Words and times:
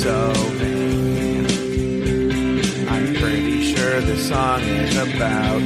so 0.00 0.32
vain. 0.56 1.44
I'm 2.88 3.14
pretty 3.16 3.74
sure 3.74 4.00
the 4.00 4.16
song 4.16 4.62
is 4.62 4.96
about 4.96 5.60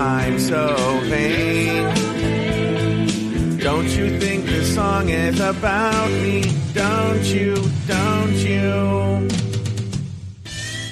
I'm 0.00 0.38
so 0.38 1.00
vain. 1.04 1.84
Don't 3.58 3.88
you 3.88 4.18
think 4.18 4.46
this 4.46 4.74
song 4.74 5.10
is 5.10 5.40
about 5.40 6.10
me? 6.10 6.50
Don't 6.72 7.24
you? 7.24 7.54
Don't 7.86 8.36
you? 8.36 9.28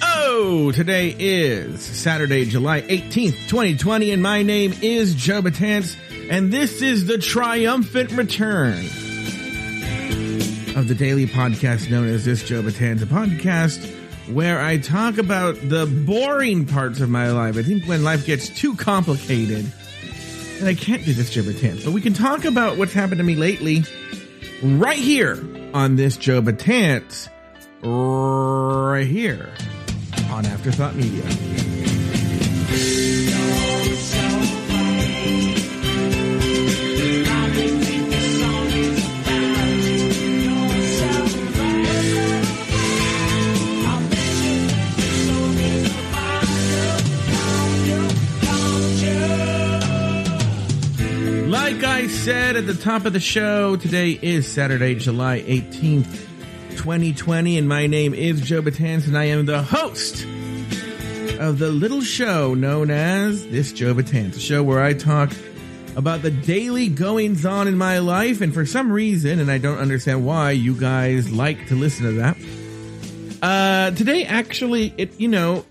Oh, 0.02 0.70
today 0.74 1.16
is 1.18 1.80
Saturday, 1.80 2.44
July 2.44 2.82
18th, 2.82 3.48
2020, 3.48 4.10
and 4.10 4.22
my 4.22 4.42
name 4.42 4.74
is 4.82 5.14
Joe 5.14 5.40
Betance, 5.40 5.96
and 6.30 6.52
this 6.52 6.82
is 6.82 7.06
the 7.06 7.16
triumphant 7.16 8.12
return 8.12 8.84
of 10.78 10.86
the 10.86 10.94
daily 10.94 11.26
podcast 11.26 11.90
known 11.90 12.06
as 12.06 12.24
This 12.24 12.44
Joe 12.44 12.62
Betance, 12.62 13.02
a 13.02 13.06
podcast 13.06 13.84
where 14.32 14.60
I 14.60 14.78
talk 14.78 15.18
about 15.18 15.56
the 15.68 15.86
boring 15.86 16.66
parts 16.66 17.00
of 17.00 17.10
my 17.10 17.32
life. 17.32 17.56
I 17.56 17.64
think 17.64 17.84
when 17.86 18.04
life 18.04 18.24
gets 18.24 18.48
too 18.48 18.76
complicated, 18.76 19.72
and 20.60 20.68
I 20.68 20.74
can't 20.74 21.04
do 21.04 21.12
this 21.12 21.30
Joe 21.30 21.42
Betance, 21.42 21.84
but 21.84 21.92
we 21.92 22.00
can 22.00 22.14
talk 22.14 22.44
about 22.44 22.78
what's 22.78 22.92
happened 22.92 23.18
to 23.18 23.24
me 23.24 23.34
lately 23.34 23.82
right 24.62 24.96
here 24.96 25.44
on 25.74 25.96
This 25.96 26.16
Joe 26.16 26.40
Betance, 26.40 27.28
right 27.82 29.06
here 29.06 29.52
on 30.30 30.46
Afterthought 30.46 30.94
Media. 30.94 31.87
Said 52.24 52.56
at 52.56 52.66
the 52.66 52.74
top 52.74 53.06
of 53.06 53.12
the 53.14 53.20
show, 53.20 53.76
today 53.76 54.10
is 54.10 54.46
Saturday, 54.46 54.94
July 54.96 55.40
18th, 55.40 56.26
2020, 56.76 57.56
and 57.56 57.66
my 57.66 57.86
name 57.86 58.12
is 58.12 58.40
Joe 58.42 58.60
Betance, 58.60 59.06
and 59.06 59.16
I 59.16 59.24
am 59.24 59.46
the 59.46 59.62
host 59.62 60.24
of 61.38 61.58
the 61.58 61.70
little 61.70 62.02
show 62.02 62.52
known 62.54 62.90
as 62.90 63.46
This 63.46 63.72
Joe 63.72 63.94
Betance, 63.94 64.36
a 64.36 64.40
show 64.40 64.62
where 64.62 64.82
I 64.82 64.92
talk 64.92 65.32
about 65.96 66.20
the 66.20 66.30
daily 66.30 66.88
goings 66.88 67.46
on 67.46 67.66
in 67.66 67.78
my 67.78 67.98
life, 67.98 68.42
and 68.42 68.52
for 68.52 68.66
some 68.66 68.92
reason, 68.92 69.38
and 69.38 69.50
I 69.50 69.58
don't 69.58 69.78
understand 69.78 70.26
why, 70.26 70.50
you 70.50 70.74
guys 70.74 71.32
like 71.32 71.68
to 71.68 71.76
listen 71.76 72.04
to 72.04 72.12
that. 72.12 72.36
Uh, 73.40 73.90
today, 73.96 74.24
actually, 74.24 74.92
it, 74.98 75.18
you 75.18 75.28
know, 75.28 75.64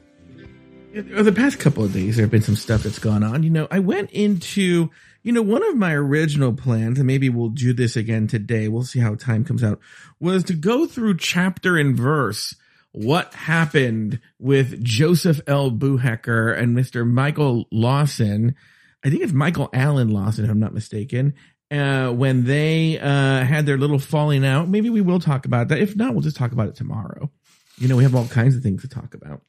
it, 0.94 1.24
the 1.24 1.32
past 1.32 1.60
couple 1.60 1.84
of 1.84 1.94
days, 1.94 2.16
there 2.16 2.24
have 2.24 2.32
been 2.32 2.42
some 2.42 2.56
stuff 2.56 2.84
that's 2.84 3.00
gone 3.00 3.24
on. 3.24 3.44
You 3.44 3.50
know, 3.50 3.68
I 3.70 3.80
went 3.80 4.12
into, 4.12 4.90
you 5.28 5.34
know, 5.34 5.42
one 5.42 5.62
of 5.62 5.76
my 5.76 5.92
original 5.92 6.54
plans, 6.54 7.00
and 7.00 7.06
maybe 7.06 7.28
we'll 7.28 7.50
do 7.50 7.74
this 7.74 7.98
again 7.98 8.28
today. 8.28 8.70
We'll 8.70 8.84
see 8.84 9.00
how 9.00 9.16
time 9.16 9.44
comes 9.44 9.62
out, 9.62 9.78
was 10.22 10.46
to 10.46 10.54
go 10.54 10.86
through 10.86 11.18
chapter 11.18 11.76
and 11.76 11.98
verse 11.98 12.56
what 12.94 13.34
happened 13.34 14.22
with 14.40 14.82
Joseph 14.82 15.42
L. 15.46 15.70
Buhecker 15.70 16.58
and 16.58 16.78
Mr. 16.78 17.06
Michael 17.06 17.66
Lawson. 17.74 18.56
I 19.04 19.10
think 19.10 19.22
it's 19.22 19.34
Michael 19.34 19.70
Allen 19.74 20.12
Lawson, 20.12 20.46
if 20.46 20.50
I'm 20.50 20.62
not 20.62 20.74
mistaken. 20.74 21.34
Uh, 21.70 22.10
when 22.12 22.46
they 22.46 22.98
uh, 22.98 23.44
had 23.44 23.66
their 23.66 23.78
little 23.78 24.00
falling 24.00 24.46
out, 24.46 24.70
maybe 24.70 24.90
we 24.90 25.02
will 25.02 25.20
talk 25.20 25.46
about 25.46 25.68
that. 25.68 25.80
If 25.80 25.94
not, 25.98 26.14
we'll 26.14 26.22
just 26.22 26.38
talk 26.38 26.54
about 26.54 26.70
it 26.70 26.78
tomorrow. 26.78 27.30
You 27.78 27.90
know, 27.90 27.98
we 27.98 28.04
have 28.04 28.16
all 28.16 28.30
kinds 28.30 28.56
of 28.56 28.64
things 28.64 28.84
to 28.84 28.88
talk 28.88 29.14
about. 29.14 29.42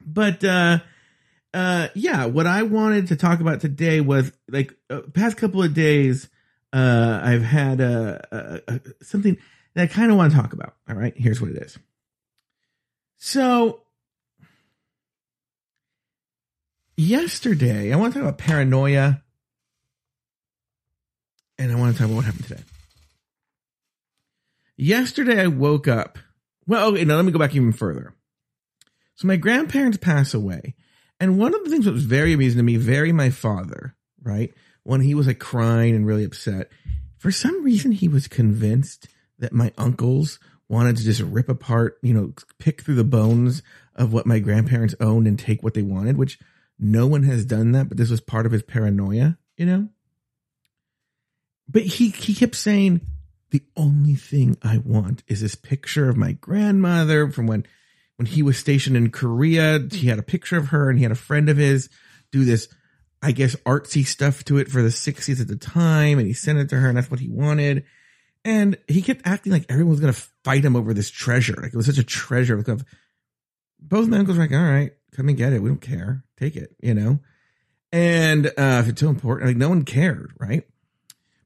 But 0.00 0.44
uh, 0.44 0.78
uh, 1.54 1.88
yeah, 1.94 2.26
what 2.26 2.48
I 2.48 2.62
wanted 2.64 3.06
to 3.08 3.16
talk 3.16 3.40
about 3.40 3.60
today 3.60 4.00
was 4.00 4.32
like 4.48 4.74
uh, 4.90 5.02
past 5.14 5.36
couple 5.36 5.62
of 5.62 5.72
days. 5.72 6.28
Uh, 6.72 7.20
I've 7.22 7.42
had 7.42 7.80
uh, 7.80 8.18
uh, 8.32 8.58
uh, 8.66 8.78
something 9.02 9.38
that 9.74 9.82
I 9.84 9.86
kind 9.86 10.10
of 10.10 10.16
want 10.16 10.32
to 10.32 10.38
talk 10.38 10.52
about. 10.52 10.74
All 10.88 10.96
right, 10.96 11.14
here's 11.16 11.40
what 11.40 11.50
it 11.50 11.56
is. 11.58 11.78
So 13.18 13.82
yesterday, 16.96 17.92
I 17.92 17.96
want 17.96 18.14
to 18.14 18.18
talk 18.18 18.28
about 18.28 18.38
paranoia, 18.38 19.22
and 21.56 21.70
I 21.70 21.76
want 21.76 21.94
to 21.94 21.98
talk 21.98 22.06
about 22.06 22.16
what 22.16 22.24
happened 22.24 22.48
today. 22.48 22.62
Yesterday, 24.76 25.40
I 25.40 25.46
woke 25.46 25.86
up. 25.86 26.18
Well, 26.66 26.88
okay, 26.88 27.04
now 27.04 27.14
let 27.14 27.24
me 27.24 27.30
go 27.30 27.38
back 27.38 27.54
even 27.54 27.72
further. 27.72 28.12
So 29.14 29.28
my 29.28 29.36
grandparents 29.36 29.98
pass 29.98 30.34
away. 30.34 30.74
And 31.20 31.38
one 31.38 31.54
of 31.54 31.64
the 31.64 31.70
things 31.70 31.84
that 31.84 31.92
was 31.92 32.04
very 32.04 32.32
amusing 32.32 32.58
to 32.58 32.62
me, 32.62 32.76
very 32.76 33.12
my 33.12 33.30
father, 33.30 33.94
right? 34.22 34.52
When 34.82 35.00
he 35.00 35.14
was 35.14 35.26
like 35.26 35.38
crying 35.38 35.94
and 35.94 36.06
really 36.06 36.24
upset, 36.24 36.70
for 37.18 37.30
some 37.30 37.64
reason 37.64 37.92
he 37.92 38.08
was 38.08 38.28
convinced 38.28 39.08
that 39.38 39.52
my 39.52 39.72
uncles 39.78 40.38
wanted 40.68 40.96
to 40.96 41.04
just 41.04 41.20
rip 41.20 41.48
apart, 41.48 41.98
you 42.02 42.14
know, 42.14 42.32
pick 42.58 42.82
through 42.82 42.96
the 42.96 43.04
bones 43.04 43.62
of 43.94 44.12
what 44.12 44.26
my 44.26 44.38
grandparents 44.38 44.94
owned 45.00 45.26
and 45.26 45.38
take 45.38 45.62
what 45.62 45.74
they 45.74 45.82
wanted, 45.82 46.16
which 46.16 46.38
no 46.78 47.06
one 47.06 47.22
has 47.22 47.44
done 47.44 47.72
that, 47.72 47.88
but 47.88 47.96
this 47.96 48.10
was 48.10 48.20
part 48.20 48.46
of 48.46 48.52
his 48.52 48.62
paranoia, 48.62 49.38
you 49.56 49.66
know? 49.66 49.88
But 51.68 51.82
he 51.82 52.10
he 52.10 52.34
kept 52.34 52.56
saying, 52.56 53.00
the 53.50 53.62
only 53.76 54.16
thing 54.16 54.58
I 54.62 54.78
want 54.78 55.22
is 55.28 55.40
this 55.40 55.54
picture 55.54 56.08
of 56.08 56.16
my 56.16 56.32
grandmother 56.32 57.30
from 57.30 57.46
when 57.46 57.66
when 58.16 58.26
he 58.26 58.42
was 58.42 58.58
stationed 58.58 58.96
in 58.96 59.10
Korea. 59.10 59.80
He 59.90 60.08
had 60.08 60.18
a 60.18 60.22
picture 60.22 60.56
of 60.56 60.68
her 60.68 60.88
and 60.88 60.98
he 60.98 61.04
had 61.04 61.12
a 61.12 61.16
friend 61.16 61.48
of 61.48 61.56
his 61.56 61.88
do 62.30 62.44
this, 62.44 62.68
I 63.22 63.32
guess, 63.32 63.56
artsy 63.66 64.06
stuff 64.06 64.44
to 64.44 64.58
it 64.58 64.68
for 64.68 64.82
the 64.82 64.88
60s 64.88 65.40
at 65.40 65.48
the 65.48 65.56
time. 65.56 66.18
And 66.18 66.26
he 66.26 66.32
sent 66.32 66.58
it 66.58 66.68
to 66.70 66.76
her 66.76 66.88
and 66.88 66.96
that's 66.96 67.10
what 67.10 67.20
he 67.20 67.28
wanted. 67.28 67.84
And 68.44 68.76
he 68.88 69.02
kept 69.02 69.22
acting 69.24 69.52
like 69.52 69.66
everyone 69.68 69.92
was 69.92 70.00
going 70.00 70.12
to 70.12 70.22
fight 70.44 70.64
him 70.64 70.76
over 70.76 70.92
this 70.92 71.10
treasure. 71.10 71.54
Like 71.56 71.72
it 71.72 71.76
was 71.76 71.86
such 71.86 71.98
a 71.98 72.04
treasure. 72.04 72.56
Both 73.80 74.08
my 74.08 74.18
uncles 74.18 74.36
were 74.36 74.44
like, 74.44 74.52
all 74.52 74.58
right, 74.58 74.92
come 75.12 75.28
and 75.28 75.36
get 75.36 75.52
it. 75.52 75.62
We 75.62 75.70
don't 75.70 75.80
care. 75.80 76.24
Take 76.38 76.56
it, 76.56 76.76
you 76.82 76.94
know? 76.94 77.20
And 77.92 78.46
uh, 78.46 78.82
if 78.82 78.88
it's 78.88 79.00
so 79.00 79.08
important, 79.08 79.48
like 79.48 79.56
no 79.56 79.68
one 79.68 79.84
cared, 79.84 80.32
right? 80.38 80.64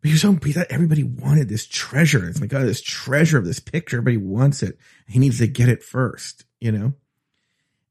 But 0.00 0.10
he 0.10 0.12
was 0.12 0.22
he 0.44 0.52
thought 0.52 0.66
everybody 0.70 1.02
wanted 1.02 1.48
this 1.48 1.66
treasure. 1.66 2.28
It's 2.28 2.40
like, 2.40 2.54
oh, 2.54 2.64
this 2.64 2.82
treasure 2.82 3.38
of 3.38 3.44
this 3.44 3.60
picture. 3.60 3.96
Everybody 3.98 4.16
wants 4.18 4.62
it. 4.62 4.78
He 5.08 5.18
needs 5.18 5.38
to 5.38 5.46
get 5.46 5.68
it 5.68 5.82
first, 5.82 6.44
you 6.60 6.72
know? 6.72 6.94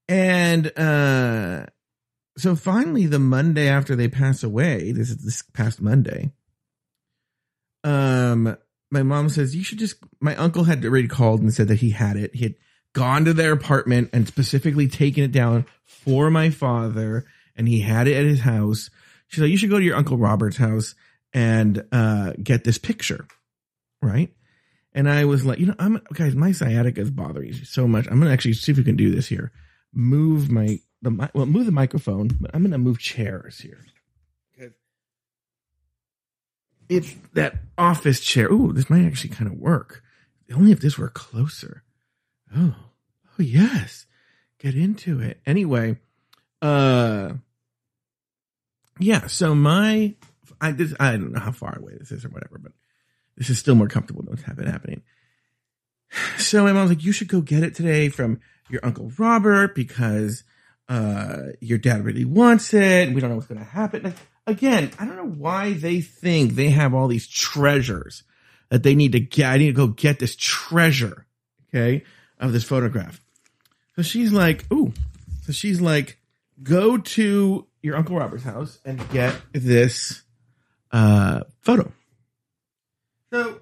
And 0.07 0.78
uh 0.78 1.66
so 2.38 2.56
finally 2.56 3.07
the 3.07 3.19
Monday 3.19 3.67
after 3.67 3.96
they 3.96 4.07
pass 4.07 4.44
away, 4.44 4.91
this 4.91 5.09
is 5.09 5.17
this 5.17 5.41
past 5.41 5.81
Monday, 5.81 6.31
um, 7.84 8.56
my 8.91 9.03
mom 9.03 9.29
says, 9.29 9.56
you 9.56 9.63
should 9.63 9.79
just 9.79 9.97
my 10.22 10.35
uncle 10.35 10.63
had 10.63 10.85
already 10.85 11.07
called 11.07 11.41
and 11.41 11.53
said 11.53 11.67
that 11.67 11.79
he 11.79 11.90
had 11.90 12.16
it. 12.16 12.35
He 12.35 12.44
had 12.44 12.56
gone 12.94 13.25
to 13.25 13.34
their 13.34 13.51
apartment 13.51 14.09
and 14.13 14.28
specifically 14.28 14.88
taken 14.88 15.23
it 15.23 15.31
down 15.31 15.66
for 15.84 16.29
my 16.29 16.50
father, 16.50 17.25
and 17.56 17.67
he 17.67 17.81
had 17.81 18.07
it 18.07 18.16
at 18.16 18.25
his 18.25 18.41
house. 18.41 18.90
She's 19.28 19.41
like, 19.41 19.51
you 19.51 19.57
should 19.57 19.69
go 19.69 19.79
to 19.79 19.85
your 19.85 19.97
Uncle 19.97 20.17
Robert's 20.17 20.57
house 20.57 20.96
and 21.34 21.84
uh, 21.92 22.34
get 22.42 22.64
this 22.64 22.78
picture, 22.78 23.28
right? 24.02 24.32
And 24.94 25.10
I 25.10 25.26
was 25.26 25.46
like, 25.46 25.60
you 25.60 25.68
know, 25.68 25.76
I'm 25.78 26.02
guys, 26.14 26.36
my 26.36 26.52
sciatica 26.52 27.02
is 27.02 27.12
bothering 27.12 27.52
me 27.52 27.64
so 27.64 27.88
much. 27.88 28.08
I'm 28.08 28.20
gonna 28.20 28.32
actually 28.32 28.54
see 28.54 28.72
if 28.72 28.78
we 28.78 28.84
can 28.84 28.96
do 28.96 29.12
this 29.12 29.28
here. 29.28 29.52
Move 29.94 30.50
my 30.50 30.80
the 31.02 31.30
well, 31.34 31.46
move 31.46 31.66
the 31.66 31.72
microphone, 31.72 32.30
but 32.40 32.52
I'm 32.54 32.64
gonna 32.64 32.78
move 32.78 33.00
chairs 33.00 33.60
here. 33.60 33.80
Because 34.56 34.74
it's 36.90 37.16
that 37.34 37.59
office 37.78 38.22
chair. 38.22 38.52
Ooh, 38.52 38.74
this 38.74 38.90
might 38.90 39.06
actually 39.06 39.36
kind 39.36 39.52
of 39.52 39.58
work. 39.58 40.04
Only 40.52 40.72
if 40.72 40.80
this 40.80 40.98
were 40.98 41.09
closer. 41.09 41.84
Oh, 42.56 42.76
oh 43.38 43.44
yes. 43.44 44.06
Get 44.59 44.76
into 44.76 45.20
it. 45.20 45.40
Anyway, 45.46 45.97
uh, 46.62 47.34
yeah. 49.00 49.28
So 49.28 49.53
my 49.53 50.16
I 50.62 50.72
this 50.72 50.94
I 51.00 51.12
don't 51.14 51.32
know 51.32 51.40
how 51.40 51.52
far 51.52 51.78
away 51.78 51.94
this 51.98 52.12
is 52.12 52.26
or 52.26 52.30
whatever, 52.30 52.58
but 52.58 52.72
this 53.36 53.50
is 53.50 53.59
still 53.59 53.76
more 53.76 53.88
comfortable 53.88 54.24
than 54.24 54.32
what's 54.32 54.44
happening. 54.44 55.04
So 56.38 56.64
my 56.64 56.72
mom's 56.72 56.90
like, 56.90 57.04
you 57.04 57.12
should 57.12 57.28
go 57.28 57.42
get 57.42 57.64
it 57.64 57.76
today 57.76 58.09
from 58.09 58.40
your 58.70 58.82
uncle 58.84 59.12
Robert 59.18 59.76
because 59.76 60.44
uh 60.90 61.48
your 61.59 61.78
dad 61.78 62.06
really 62.06 62.26
wants 62.26 62.74
it. 62.74 63.14
We 63.14 63.22
don't 63.22 63.30
know 63.30 63.36
what's 63.36 63.48
gonna 63.48 63.64
happen. 63.64 64.04
Like, 64.04 64.16
again, 64.46 64.92
I 64.98 65.06
don't 65.06 65.18
know 65.18 65.30
why 65.30 65.74
they 65.74 66.02
think 66.02 66.54
they 66.54 66.70
have 66.70 66.94
all 66.94 67.08
these 67.08 67.28
treasures 67.28 68.24
that 68.70 68.84
they 68.84 68.96
need 68.96 69.14
to 69.14 69.20
get. 69.20 69.52
I 69.52 69.58
need 69.58 69.68
to 69.68 69.74
go 69.74 69.88
get 69.88 70.20
this 70.20 70.36
treasure, 70.36 71.26
okay, 71.70 72.04
of 72.40 72.54
this 72.54 72.64
photograph. 72.64 73.22
So 73.96 74.02
she's 74.02 74.32
like, 74.32 74.72
ooh. 74.72 74.94
So 75.44 75.54
she's 75.54 75.80
like, 75.80 76.20
go 76.62 76.98
to 76.98 77.68
your 77.82 77.96
Uncle 77.96 78.18
Robert's 78.18 78.44
house 78.44 78.80
and 78.84 79.09
get 79.12 79.36
this 79.54 80.24
uh 80.91 81.41
photo. 81.61 81.91
So 83.31 83.61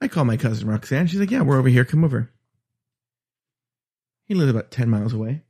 I 0.00 0.08
call 0.08 0.24
my 0.24 0.36
cousin 0.36 0.68
Roxanne. 0.68 1.06
She's 1.06 1.20
like, 1.20 1.30
yeah, 1.30 1.42
we're 1.42 1.58
over 1.58 1.68
here. 1.68 1.84
Come 1.84 2.04
over. 2.04 2.30
He 4.26 4.34
lives 4.34 4.50
about 4.50 4.70
10 4.70 4.88
miles 4.88 5.12
away. 5.12 5.42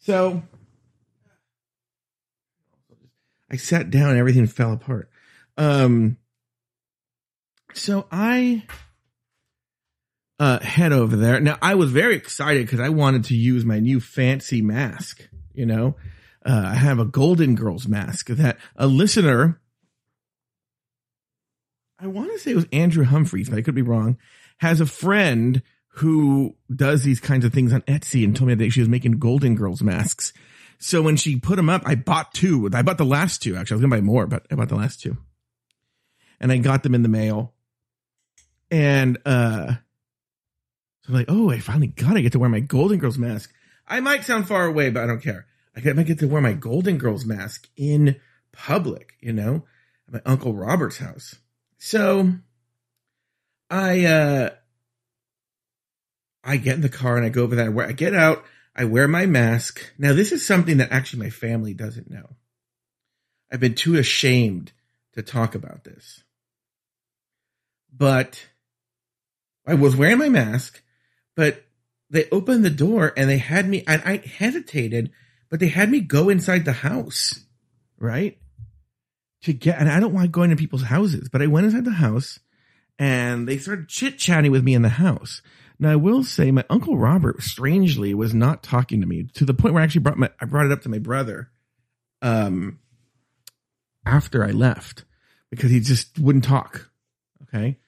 So 0.00 0.42
I 3.50 3.56
sat 3.56 3.90
down 3.90 4.10
and 4.10 4.18
everything 4.18 4.46
fell 4.46 4.72
apart. 4.72 5.10
Um, 5.56 6.16
so 7.74 8.06
I 8.10 8.64
uh, 10.38 10.60
head 10.60 10.92
over 10.92 11.16
there. 11.16 11.40
Now 11.40 11.58
I 11.60 11.74
was 11.74 11.90
very 11.90 12.16
excited 12.16 12.66
because 12.66 12.80
I 12.80 12.88
wanted 12.88 13.24
to 13.24 13.36
use 13.36 13.64
my 13.64 13.78
new 13.78 14.00
fancy 14.00 14.62
mask. 14.62 15.28
You 15.52 15.66
know, 15.66 15.96
uh, 16.48 16.70
I 16.72 16.74
have 16.74 16.98
a 16.98 17.04
Golden 17.04 17.54
Girls 17.54 17.86
mask 17.86 18.28
that 18.28 18.56
a 18.74 18.86
listener, 18.86 19.60
I 22.00 22.06
want 22.06 22.32
to 22.32 22.38
say 22.38 22.52
it 22.52 22.56
was 22.56 22.66
Andrew 22.72 23.04
Humphreys, 23.04 23.50
but 23.50 23.58
I 23.58 23.62
could 23.62 23.74
be 23.74 23.82
wrong, 23.82 24.16
has 24.58 24.80
a 24.80 24.86
friend 24.86 25.60
who 25.88 26.56
does 26.74 27.02
these 27.02 27.20
kinds 27.20 27.44
of 27.44 27.52
things 27.52 27.72
on 27.72 27.82
Etsy 27.82 28.24
and 28.24 28.34
told 28.34 28.48
me 28.48 28.54
that 28.54 28.70
she 28.70 28.80
was 28.80 28.88
making 28.88 29.18
Golden 29.18 29.56
Girls 29.56 29.82
masks. 29.82 30.32
So 30.78 31.02
when 31.02 31.16
she 31.16 31.38
put 31.38 31.56
them 31.56 31.68
up, 31.68 31.82
I 31.84 31.96
bought 31.96 32.32
two. 32.32 32.70
I 32.72 32.82
bought 32.82 32.98
the 32.98 33.04
last 33.04 33.42
two. 33.42 33.56
Actually, 33.56 33.74
I 33.74 33.76
was 33.76 33.82
gonna 33.82 33.96
buy 33.96 34.00
more, 34.00 34.26
but 34.26 34.46
I 34.50 34.54
bought 34.54 34.68
the 34.68 34.76
last 34.76 35.02
two, 35.02 35.18
and 36.40 36.50
I 36.50 36.56
got 36.58 36.82
them 36.82 36.94
in 36.94 37.02
the 37.02 37.08
mail. 37.08 37.52
And 38.70 39.18
uh, 39.26 39.74
so 41.02 41.08
I'm 41.08 41.14
like, 41.14 41.26
oh, 41.28 41.50
I 41.50 41.58
finally 41.58 41.88
got. 41.88 42.14
to 42.14 42.22
get 42.22 42.32
to 42.32 42.38
wear 42.38 42.48
my 42.48 42.60
Golden 42.60 42.98
Girls 42.98 43.18
mask. 43.18 43.52
I 43.86 44.00
might 44.00 44.24
sound 44.24 44.46
far 44.46 44.66
away, 44.66 44.90
but 44.90 45.02
I 45.02 45.06
don't 45.06 45.22
care. 45.22 45.47
I 45.86 45.92
might 45.92 46.06
get 46.06 46.18
to 46.20 46.28
wear 46.28 46.40
my 46.40 46.54
Golden 46.54 46.98
Girls 46.98 47.24
mask 47.24 47.68
in 47.76 48.16
public, 48.52 49.14
you 49.20 49.32
know, 49.32 49.64
at 50.06 50.14
my 50.14 50.20
Uncle 50.24 50.54
Robert's 50.54 50.98
house. 50.98 51.36
So 51.78 52.32
I 53.70 54.04
uh 54.04 54.50
I 56.44 56.56
get 56.56 56.76
in 56.76 56.80
the 56.80 56.88
car 56.88 57.16
and 57.16 57.26
I 57.26 57.28
go 57.28 57.42
over 57.42 57.54
there. 57.54 57.80
I 57.80 57.92
get 57.92 58.14
out. 58.14 58.44
I 58.74 58.84
wear 58.84 59.08
my 59.08 59.26
mask. 59.26 59.92
Now, 59.98 60.12
this 60.12 60.32
is 60.32 60.46
something 60.46 60.78
that 60.78 60.92
actually 60.92 61.24
my 61.24 61.30
family 61.30 61.74
doesn't 61.74 62.10
know. 62.10 62.36
I've 63.50 63.60
been 63.60 63.74
too 63.74 63.96
ashamed 63.96 64.72
to 65.14 65.22
talk 65.22 65.54
about 65.54 65.84
this. 65.84 66.22
But 67.92 68.46
I 69.66 69.74
was 69.74 69.96
wearing 69.96 70.18
my 70.18 70.28
mask, 70.28 70.82
but 71.34 71.64
they 72.08 72.28
opened 72.30 72.64
the 72.64 72.70
door 72.70 73.12
and 73.16 73.28
they 73.28 73.38
had 73.38 73.68
me, 73.68 73.84
and 73.86 74.00
I 74.04 74.18
hesitated, 74.18 75.10
but 75.50 75.60
they 75.60 75.68
had 75.68 75.90
me 75.90 76.00
go 76.00 76.28
inside 76.28 76.64
the 76.64 76.72
house, 76.72 77.44
right? 77.98 78.38
To 79.42 79.52
get, 79.52 79.78
and 79.78 79.88
I 79.88 80.00
don't 80.00 80.14
like 80.14 80.30
going 80.30 80.50
to 80.50 80.56
people's 80.56 80.82
houses, 80.82 81.28
but 81.28 81.42
I 81.42 81.46
went 81.46 81.66
inside 81.66 81.84
the 81.84 81.92
house 81.92 82.40
and 82.98 83.48
they 83.48 83.58
started 83.58 83.88
chit 83.88 84.18
chatting 84.18 84.50
with 84.50 84.64
me 84.64 84.74
in 84.74 84.82
the 84.82 84.88
house. 84.88 85.42
Now 85.78 85.92
I 85.92 85.96
will 85.96 86.24
say 86.24 86.50
my 86.50 86.64
uncle 86.68 86.98
Robert 86.98 87.42
strangely 87.42 88.14
was 88.14 88.34
not 88.34 88.62
talking 88.62 89.00
to 89.00 89.06
me 89.06 89.28
to 89.34 89.44
the 89.44 89.54
point 89.54 89.74
where 89.74 89.80
I 89.80 89.84
actually 89.84 90.00
brought 90.00 90.18
my 90.18 90.30
I 90.40 90.44
brought 90.44 90.66
it 90.66 90.72
up 90.72 90.82
to 90.82 90.88
my 90.88 90.98
brother 90.98 91.50
um 92.20 92.80
after 94.04 94.44
I 94.44 94.50
left 94.50 95.04
because 95.50 95.70
he 95.70 95.80
just 95.80 96.18
wouldn't 96.18 96.44
talk. 96.44 96.90
Okay. 97.44 97.78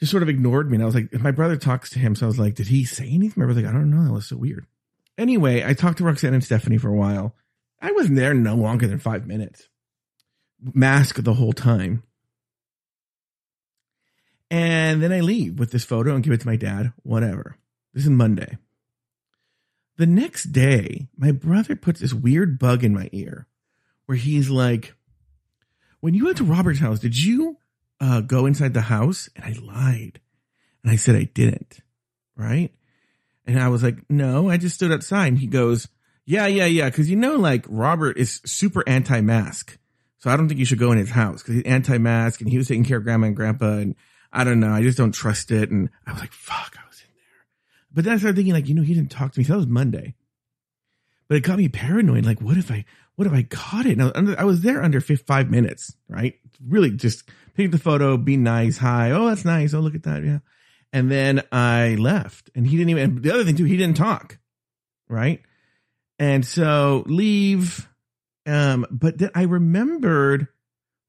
Just 0.00 0.10
sort 0.10 0.22
of 0.24 0.28
ignored 0.28 0.68
me. 0.68 0.76
And 0.76 0.82
I 0.82 0.86
was 0.86 0.94
like, 0.94 1.12
my 1.20 1.30
brother 1.30 1.56
talks 1.56 1.90
to 1.90 1.98
him. 1.98 2.14
So 2.14 2.26
I 2.26 2.28
was 2.28 2.38
like, 2.38 2.54
did 2.54 2.66
he 2.66 2.84
say 2.84 3.08
anything? 3.08 3.34
My 3.36 3.46
brother's 3.46 3.62
like, 3.62 3.72
I 3.72 3.76
don't 3.76 3.90
know. 3.90 4.04
That 4.04 4.12
was 4.12 4.26
so 4.26 4.36
weird. 4.36 4.66
Anyway, 5.16 5.64
I 5.64 5.74
talked 5.74 5.98
to 5.98 6.04
Roxanne 6.04 6.34
and 6.34 6.44
Stephanie 6.44 6.78
for 6.78 6.88
a 6.88 6.96
while. 6.96 7.34
I 7.80 7.92
wasn't 7.92 8.16
there 8.16 8.34
no 8.34 8.54
longer 8.54 8.86
than 8.86 8.98
five 8.98 9.26
minutes. 9.26 9.68
Mask 10.60 11.16
the 11.22 11.34
whole 11.34 11.52
time. 11.52 12.02
And 14.50 15.02
then 15.02 15.12
I 15.12 15.20
leave 15.20 15.58
with 15.58 15.70
this 15.70 15.84
photo 15.84 16.14
and 16.14 16.22
give 16.22 16.32
it 16.32 16.40
to 16.40 16.46
my 16.46 16.56
dad, 16.56 16.92
whatever. 17.02 17.56
This 17.92 18.04
is 18.04 18.10
Monday. 18.10 18.58
The 19.96 20.06
next 20.06 20.52
day, 20.52 21.08
my 21.16 21.30
brother 21.30 21.76
puts 21.76 22.00
this 22.00 22.14
weird 22.14 22.58
bug 22.58 22.82
in 22.82 22.94
my 22.94 23.08
ear 23.12 23.46
where 24.06 24.18
he's 24.18 24.50
like, 24.50 24.94
When 26.00 26.14
you 26.14 26.24
went 26.24 26.38
to 26.38 26.44
Robert's 26.44 26.80
house, 26.80 26.98
did 26.98 27.16
you 27.16 27.58
uh, 28.00 28.20
go 28.20 28.46
inside 28.46 28.74
the 28.74 28.82
house? 28.82 29.28
And 29.36 29.44
I 29.44 29.58
lied. 29.60 30.20
And 30.82 30.92
I 30.92 30.96
said 30.96 31.14
I 31.14 31.24
didn't. 31.24 31.80
Right. 32.36 32.72
And 33.46 33.60
I 33.60 33.68
was 33.68 33.82
like, 33.82 33.98
No, 34.08 34.48
I 34.48 34.56
just 34.56 34.74
stood 34.74 34.92
outside. 34.92 35.28
And 35.28 35.38
he 35.38 35.46
goes, 35.46 35.88
Yeah, 36.24 36.46
yeah, 36.46 36.66
yeah. 36.66 36.88
Cause 36.90 37.08
you 37.08 37.16
know, 37.16 37.36
like 37.36 37.64
Robert 37.68 38.18
is 38.18 38.40
super 38.44 38.82
anti 38.86 39.20
mask. 39.20 39.78
So 40.18 40.30
I 40.30 40.36
don't 40.38 40.48
think 40.48 40.58
you 40.58 40.64
should 40.64 40.78
go 40.78 40.90
in 40.90 40.98
his 40.98 41.10
house 41.10 41.42
because 41.42 41.56
he's 41.56 41.64
anti 41.64 41.98
mask 41.98 42.40
and 42.40 42.48
he 42.48 42.56
was 42.56 42.66
taking 42.68 42.84
care 42.84 42.96
of 42.96 43.04
grandma 43.04 43.26
and 43.26 43.36
grandpa. 43.36 43.74
And 43.74 43.94
I 44.32 44.42
don't 44.44 44.58
know. 44.58 44.72
I 44.72 44.82
just 44.82 44.96
don't 44.96 45.12
trust 45.12 45.50
it. 45.50 45.70
And 45.70 45.90
I 46.06 46.12
was 46.12 46.20
like, 46.20 46.32
fuck, 46.32 46.76
I 46.76 46.88
was 46.88 46.98
in 47.00 47.14
there. 47.14 47.46
But 47.92 48.04
then 48.04 48.14
I 48.14 48.16
started 48.16 48.36
thinking, 48.36 48.54
like, 48.54 48.66
you 48.68 48.74
know, 48.74 48.82
he 48.82 48.94
didn't 48.94 49.10
talk 49.10 49.32
to 49.32 49.38
me. 49.38 49.44
So 49.44 49.52
that 49.52 49.58
was 49.58 49.66
Monday. 49.66 50.14
But 51.28 51.36
it 51.36 51.40
got 51.42 51.58
me 51.58 51.68
paranoid. 51.68 52.24
Like, 52.24 52.40
what 52.40 52.56
if 52.56 52.70
I, 52.70 52.84
what 53.16 53.26
if 53.26 53.32
I 53.32 53.42
caught 53.42 53.86
it? 53.86 53.98
Now, 53.98 54.12
I 54.14 54.44
was 54.44 54.62
there 54.62 54.82
under 54.82 55.00
five 55.00 55.50
minutes, 55.50 55.94
right? 56.08 56.34
Really 56.66 56.90
just 56.90 57.28
pick 57.54 57.70
the 57.70 57.78
photo, 57.78 58.16
be 58.16 58.36
nice. 58.36 58.78
Hi. 58.78 59.10
Oh, 59.12 59.28
that's 59.28 59.44
nice. 59.44 59.74
Oh, 59.74 59.80
look 59.80 59.94
at 59.94 60.02
that. 60.02 60.24
Yeah. 60.24 60.38
And 60.94 61.10
then 61.10 61.42
I 61.50 61.96
left 61.96 62.50
and 62.54 62.64
he 62.64 62.76
didn't 62.76 62.90
even, 62.90 63.20
the 63.20 63.34
other 63.34 63.44
thing 63.44 63.56
too, 63.56 63.64
he 63.64 63.76
didn't 63.76 63.96
talk. 63.96 64.38
Right. 65.08 65.42
And 66.20 66.46
so 66.46 67.02
leave. 67.06 67.88
Um, 68.46 68.86
but 68.90 69.18
then 69.18 69.30
I 69.34 69.42
remembered 69.42 70.46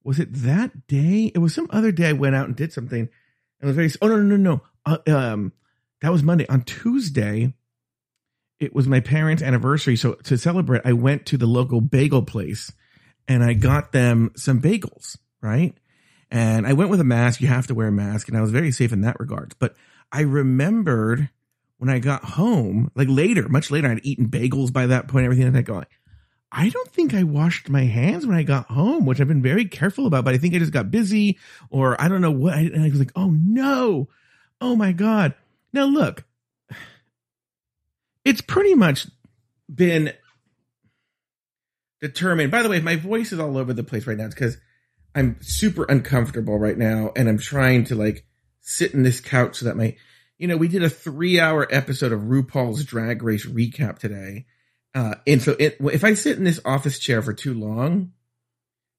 was 0.04 0.20
it 0.20 0.34
that 0.34 0.88
day? 0.88 1.32
It 1.34 1.40
was 1.40 1.54
some 1.54 1.68
other 1.72 1.92
day 1.92 2.10
I 2.10 2.14
went 2.14 2.36
out 2.36 2.48
and 2.48 2.56
did 2.56 2.74
something. 2.74 3.10
And 3.60 3.68
was 3.68 3.76
very, 3.76 3.92
oh, 4.02 4.08
no, 4.08 4.18
no, 4.18 4.36
no, 4.36 4.52
no. 4.52 4.62
Uh, 4.86 4.98
um, 5.08 5.54
that 6.02 6.12
was 6.12 6.24
Monday. 6.24 6.48
On 6.48 6.62
Tuesday, 6.62 7.54
it 8.60 8.74
was 8.74 8.88
my 8.88 9.00
parents' 9.00 9.42
anniversary. 9.42 9.96
So 9.96 10.14
to 10.14 10.38
celebrate, 10.38 10.82
I 10.86 10.94
went 10.94 11.26
to 11.28 11.38
the 11.38 11.48
local 11.48 11.82
bagel 11.82 12.22
place 12.22 12.72
and 13.28 13.44
I 13.44 13.54
got 13.54 13.92
them 13.92 14.32
some 14.36 14.62
bagels, 14.62 15.18
right? 15.42 15.76
And 16.32 16.66
I 16.66 16.74
went 16.74 16.90
with 16.90 17.00
a 17.00 17.06
mask. 17.06 17.42
You 17.42 17.48
have 17.48 17.68
to 17.68 17.76
wear 17.76 17.88
a 17.88 17.92
mask. 17.92 18.28
And 18.28 18.38
I 18.38 18.42
was 18.42 18.52
very 18.52 18.72
safe 18.72 18.92
in 18.92 19.02
that 19.02 19.20
regard. 19.20 19.54
But 19.60 19.76
I 20.12 20.22
remembered 20.22 21.30
when 21.78 21.90
I 21.90 22.00
got 22.00 22.24
home, 22.24 22.92
like 22.96 23.08
later, 23.10 23.48
much 23.50 23.70
later, 23.70 23.90
I'd 23.90 24.06
eaten 24.06 24.28
bagels 24.28 24.72
by 24.72 24.88
that 24.88 25.08
point, 25.08 25.26
everything 25.26 25.46
like 25.46 25.54
that 25.54 25.64
going. 25.64 25.86
I 26.52 26.70
don't 26.70 26.90
think 26.90 27.14
I 27.14 27.24
washed 27.24 27.70
my 27.70 27.84
hands 27.84 28.26
when 28.26 28.38
I 28.38 28.44
got 28.44 28.68
home, 28.68 29.06
which 29.06 29.20
I've 29.20 29.28
been 29.28 29.42
very 29.42 29.66
careful 29.66 30.08
about, 30.08 30.24
but 30.24 30.34
I 30.34 30.38
think 30.38 30.56
I 30.56 30.60
just 30.60 30.72
got 30.72 30.90
busy 30.90 31.38
or 31.70 32.02
I 32.02 32.08
don't 32.08 32.22
know 32.22 32.32
what. 32.32 32.54
And 32.54 32.82
I 32.82 32.90
was 32.90 33.00
like, 33.00 33.12
oh 33.16 33.32
no. 33.32 34.08
Oh 34.62 34.76
my 34.76 34.94
God. 34.94 35.34
Now 35.74 35.84
look, 35.86 36.24
it's 38.24 38.40
pretty 38.40 38.74
much 38.74 39.08
been 39.74 40.14
determined. 42.00 42.52
By 42.52 42.64
the 42.64 42.70
way, 42.70 42.80
my 42.80 42.96
voice 42.96 43.34
is 43.34 43.40
all 43.40 43.58
over 43.58 43.74
the 43.74 43.84
place 43.84 44.08
right 44.08 44.18
now. 44.18 44.26
It's 44.26 44.34
because 44.34 44.58
I'm 45.16 45.38
super 45.42 45.86
uncomfortable 45.86 46.60
right 46.60 46.78
now 46.78 47.12
and 47.16 47.28
I'm 47.28 47.40
trying 47.40 47.86
to 47.86 47.96
like 47.96 48.26
sit 48.62 48.94
in 48.94 49.04
this 49.04 49.22
couch 49.22 49.58
so 49.58 49.66
that 49.66 49.78
my, 49.78 49.96
you 50.38 50.48
know, 50.48 50.58
we 50.58 50.68
did 50.68 50.84
a 50.84 50.90
three 50.90 51.40
hour 51.40 51.68
episode 51.72 52.12
of 52.12 52.22
RuPaul's 52.22 52.84
Drag 52.84 53.24
Race 53.24 53.46
recap 53.46 53.98
today 53.98 54.46
uh, 54.96 55.16
and 55.28 55.42
so 55.42 55.56
it, 55.60 55.78
if 55.82 56.06
I 56.06 56.14
sit 56.14 56.38
in 56.38 56.46
this 56.46 56.62
office 56.64 56.98
chair 57.00 57.22
for 57.22 57.34
too 57.34 57.54
long, 57.54 58.14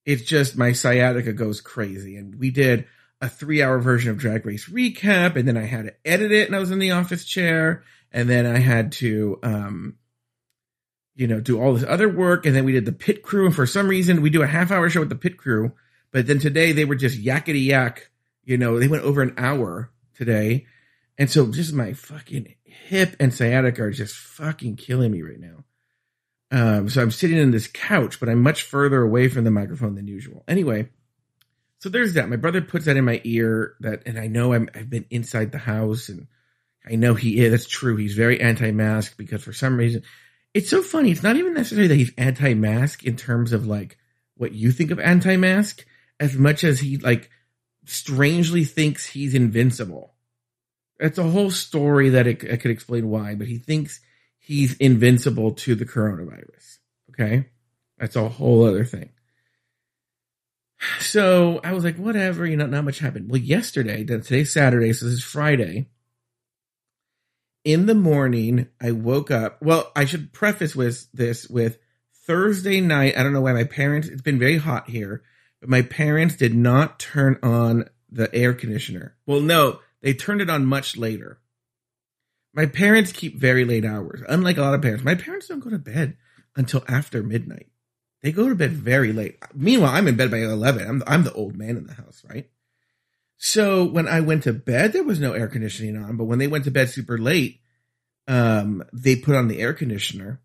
it's 0.05 0.23
just 0.23 0.57
my 0.57 0.73
sciatica 0.73 1.33
goes 1.33 1.63
crazy. 1.63 2.17
And 2.17 2.39
we 2.39 2.51
did 2.51 2.87
a 3.23 3.31
three 3.31 3.63
hour 3.63 3.79
version 3.79 4.11
of 4.11 4.19
Drag 4.19 4.45
Race 4.45 4.69
recap, 4.69 5.37
and 5.37 5.49
then 5.49 5.57
I 5.57 5.65
had 5.65 5.87
to 5.87 5.95
edit 6.05 6.33
it, 6.33 6.47
and 6.47 6.55
I 6.55 6.59
was 6.61 6.71
in 6.71 6.79
the 6.79 6.91
office 6.91 7.25
chair, 7.25 7.83
and 8.13 8.29
then 8.29 8.45
I 8.45 8.59
had 8.59 8.93
to, 8.93 9.39
um, 9.43 9.97
you 11.15 11.27
know, 11.27 11.41
do 11.41 11.59
all 11.59 11.73
this 11.73 11.89
other 11.89 12.11
work, 12.11 12.45
and 12.45 12.55
then 12.55 12.67
we 12.67 12.73
did 12.73 12.85
the 12.85 12.93
pit 12.93 13.23
crew. 13.23 13.47
And 13.47 13.55
for 13.55 13.67
some 13.67 13.89
reason, 13.89 14.21
we 14.21 14.29
do 14.29 14.43
a 14.43 14.47
half 14.47 14.71
hour 14.71 14.91
show 14.91 15.01
with 15.01 15.09
the 15.09 15.15
pit 15.17 15.39
crew, 15.39 15.73
but 16.17 16.27
then 16.27 16.39
today 16.39 16.73
they 16.73 16.87
were 16.87 16.95
just 16.95 17.23
yakety 17.23 17.67
yak. 17.67 18.11
You 18.43 18.57
know, 18.57 18.79
they 18.81 18.89
went 18.89 19.03
over 19.03 19.21
an 19.21 19.35
hour 19.37 19.91
today, 20.15 20.65
and 21.19 21.31
so 21.31 21.53
just 21.53 21.75
my 21.75 21.93
fucking 21.93 22.55
hip 22.65 23.17
and 23.21 23.35
sciatica 23.35 23.83
are 23.83 23.91
just 23.91 24.17
fucking 24.17 24.77
killing 24.77 25.13
me 25.13 25.21
right 25.21 25.39
now. 25.39 25.65
Um, 26.51 26.89
so 26.89 27.03
I'm 27.03 27.11
sitting 27.11 27.37
in 27.37 27.51
this 27.51 27.67
couch, 27.67 28.19
but 28.19 28.31
I'm 28.31 28.41
much 28.41 28.63
further 28.63 29.03
away 29.03 29.29
from 29.29 29.45
the 29.45 29.51
microphone 29.51 29.95
than 29.95 30.07
usual. 30.07 30.43
Anyway, 30.49 30.89
so 31.81 31.91
there's 31.91 32.15
that. 32.15 32.31
My 32.31 32.37
brother 32.37 32.63
puts 32.63 32.87
that 32.87 32.97
in 32.97 33.05
my 33.05 33.21
ear 33.25 33.75
that, 33.81 34.05
and 34.07 34.19
I 34.19 34.29
know 34.29 34.55
I'm, 34.55 34.71
I've 34.75 34.89
been 34.89 35.05
inside 35.11 35.53
the 35.53 35.59
house 35.59 36.09
and 36.09 36.29
I 36.91 36.95
know 36.95 37.13
he 37.13 37.41
is. 37.41 37.51
That's 37.51 37.69
true. 37.69 37.97
He's 37.97 38.15
very 38.15 38.41
anti-mask 38.41 39.19
because 39.19 39.45
for 39.45 39.53
some 39.53 39.77
reason, 39.77 40.03
it's 40.55 40.71
so 40.71 40.81
funny. 40.81 41.11
It's 41.11 41.23
not 41.23 41.37
even 41.37 41.53
necessarily 41.53 41.89
that 41.89 41.97
he's 41.97 42.15
anti-mask 42.17 43.05
in 43.05 43.17
terms 43.17 43.53
of 43.53 43.67
like 43.67 43.99
what 44.39 44.53
you 44.53 44.73
think 44.73 44.91
of 44.91 44.99
anti-mask 44.99 45.85
as 46.19 46.35
much 46.35 46.65
as 46.65 46.81
he 46.81 46.97
like 46.97 47.31
strangely 47.85 48.65
thinks 48.65 49.07
he's 49.07 49.35
invincible. 49.35 50.15
It's 50.99 51.19
a 51.19 51.25
whole 51.25 51.51
story 51.51 52.11
that 52.11 52.27
it, 52.27 52.51
I 52.51 52.57
could 52.57 52.71
explain 52.71 53.09
why, 53.09 53.35
but 53.35 53.47
he 53.47 53.59
thinks 53.59 54.01
he's 54.39 54.75
invincible 54.77 55.53
to 55.53 55.75
the 55.75 55.85
coronavirus. 55.85 56.79
Okay. 57.11 57.49
That's 57.99 58.17
a 58.17 58.29
whole 58.29 58.65
other 58.65 58.85
thing. 58.85 59.11
So 61.01 61.61
I 61.65 61.73
was 61.73 61.85
like, 61.85 61.97
whatever, 61.97 62.47
you 62.47 62.57
know, 62.57 62.67
not 62.67 62.85
much 62.85 62.99
happened. 62.99 63.31
Well, 63.31 63.41
yesterday, 63.41 64.05
today's 64.05 64.53
Saturday, 64.53 64.93
so 64.93 65.07
this 65.07 65.15
is 65.15 65.25
Friday. 65.25 65.89
In 67.65 67.87
the 67.87 67.95
morning, 67.95 68.69
I 68.81 68.93
woke 68.93 69.31
up. 69.31 69.61
Well, 69.63 69.91
I 69.97 70.05
should 70.05 70.33
preface 70.33 70.77
with 70.77 71.11
this 71.13 71.49
with 71.49 71.79
Thursday 72.27 72.81
night. 72.81 73.17
I 73.17 73.23
don't 73.23 73.33
know 73.33 73.41
why 73.41 73.55
my 73.55 73.65
parents, 73.65 74.09
it's 74.09 74.23
been 74.23 74.39
very 74.39 74.59
hot 74.59 74.89
here, 74.89 75.23
but 75.61 75.69
my 75.69 75.83
parents 75.83 76.37
did 76.37 76.55
not 76.55 76.99
turn 76.99 77.39
on 77.43 77.89
the 78.11 78.33
air 78.35 78.55
conditioner. 78.55 79.17
Well, 79.27 79.41
no, 79.41 79.81
they 80.03 80.15
turned 80.15 80.41
it 80.41 80.51
on 80.51 80.67
much 80.67 80.97
later. 80.97 81.41
My 82.55 82.67
parents 82.67 83.13
keep 83.13 83.39
very 83.39 83.65
late 83.65 83.85
hours. 83.85 84.23
Unlike 84.29 84.57
a 84.57 84.63
lot 84.63 84.75
of 84.75 84.83
parents, 84.83 85.05
my 85.05 85.15
parents 85.15 85.49
don't 85.49 85.61
go 85.61 85.71
to 85.71 85.79
bed 85.79 86.17
until 86.57 86.85
after 86.89 87.23
midnight. 87.23 87.69
They 88.23 88.33
go 88.33 88.49
to 88.49 88.55
bed 88.55 88.73
very 88.73 89.13
late. 89.13 89.37
Meanwhile, 89.55 89.93
I'm 89.93 90.09
in 90.09 90.17
bed 90.17 90.31
by 90.31 90.39
11. 90.39 90.89
I'm, 90.89 91.03
I'm 91.07 91.23
the 91.23 91.33
old 91.35 91.57
man 91.57 91.77
in 91.77 91.87
the 91.87 91.95
house, 91.95 92.25
right? 92.29 92.49
So 93.37 93.85
when 93.85 94.09
I 94.09 94.21
went 94.21 94.45
to 94.45 94.53
bed, 94.53 94.93
there 94.93 95.05
was 95.05 95.21
no 95.21 95.33
air 95.33 95.49
conditioning 95.49 95.97
on, 95.97 96.17
but 96.17 96.25
when 96.25 96.39
they 96.39 96.47
went 96.47 96.65
to 96.65 96.71
bed 96.71 96.89
super 96.89 97.19
late, 97.19 97.61
um, 98.27 98.83
they 98.93 99.17
put 99.17 99.37
on 99.37 99.49
the 99.49 99.61
air 99.61 99.75
conditioner. 99.75 100.41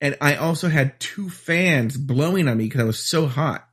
And 0.00 0.16
I 0.20 0.36
also 0.36 0.68
had 0.68 0.98
two 0.98 1.28
fans 1.28 1.96
blowing 1.96 2.48
on 2.48 2.56
me 2.56 2.64
because 2.64 2.80
I 2.80 2.84
was 2.84 2.98
so 2.98 3.26
hot. 3.26 3.67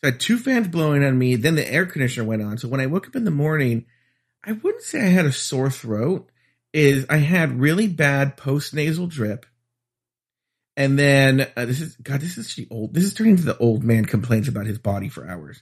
So 0.00 0.08
I 0.08 0.10
had 0.12 0.20
two 0.20 0.38
fans 0.38 0.68
blowing 0.68 1.04
on 1.04 1.18
me. 1.18 1.36
Then 1.36 1.54
the 1.54 1.70
air 1.70 1.86
conditioner 1.86 2.26
went 2.26 2.42
on. 2.42 2.58
So 2.58 2.68
when 2.68 2.80
I 2.80 2.86
woke 2.86 3.08
up 3.08 3.16
in 3.16 3.24
the 3.24 3.30
morning, 3.30 3.86
I 4.44 4.52
wouldn't 4.52 4.82
say 4.82 5.00
I 5.00 5.08
had 5.08 5.26
a 5.26 5.32
sore 5.32 5.70
throat. 5.70 6.30
Is 6.72 7.06
I 7.08 7.16
had 7.16 7.60
really 7.60 7.88
bad 7.88 8.36
post 8.36 8.74
nasal 8.74 9.06
drip 9.06 9.46
and 10.78 10.96
then 10.96 11.44
uh, 11.56 11.64
this 11.64 11.80
is 11.80 11.96
God. 11.96 12.20
This 12.20 12.38
is 12.38 12.54
the 12.54 12.68
old. 12.70 12.94
This 12.94 13.02
is 13.02 13.12
turning 13.12 13.32
into 13.32 13.42
the 13.42 13.58
old 13.58 13.82
man 13.82 14.04
complains 14.04 14.46
about 14.46 14.66
his 14.66 14.78
body 14.78 15.08
for 15.08 15.28
hours. 15.28 15.60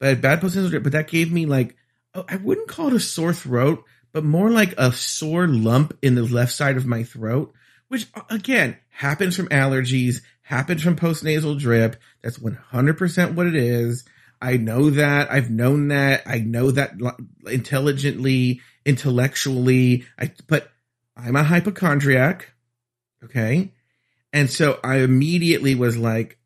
But 0.00 0.06
I 0.06 0.08
had 0.10 0.20
bad 0.20 0.40
post 0.40 0.56
nasal 0.56 0.68
drip. 0.68 0.82
But 0.82 0.92
that 0.92 1.06
gave 1.06 1.30
me 1.30 1.46
like 1.46 1.76
oh, 2.12 2.24
I 2.28 2.36
wouldn't 2.36 2.66
call 2.66 2.88
it 2.88 2.94
a 2.94 2.98
sore 2.98 3.32
throat, 3.32 3.84
but 4.12 4.24
more 4.24 4.50
like 4.50 4.74
a 4.76 4.92
sore 4.92 5.46
lump 5.46 5.96
in 6.02 6.16
the 6.16 6.24
left 6.24 6.52
side 6.52 6.76
of 6.76 6.86
my 6.86 7.04
throat, 7.04 7.54
which 7.88 8.06
again 8.30 8.76
happens 8.90 9.36
from 9.36 9.48
allergies, 9.48 10.22
happens 10.42 10.82
from 10.82 10.96
post 10.96 11.24
nasal 11.24 11.54
drip. 11.54 11.96
That's 12.22 12.38
one 12.38 12.54
hundred 12.54 12.98
percent 12.98 13.34
what 13.34 13.46
it 13.46 13.56
is. 13.56 14.04
I 14.40 14.56
know 14.56 14.90
that. 14.90 15.30
I've 15.30 15.50
known 15.50 15.88
that. 15.88 16.22
I 16.26 16.38
know 16.38 16.70
that 16.70 16.94
intelligently, 17.46 18.60
intellectually. 18.84 20.04
I 20.18 20.32
but 20.46 20.70
I'm 21.16 21.36
a 21.36 21.42
hypochondriac. 21.42 22.52
Okay. 23.24 23.72
And 24.32 24.48
so 24.48 24.78
I 24.84 24.98
immediately 24.98 25.74
was 25.74 25.96
like, 25.96 26.38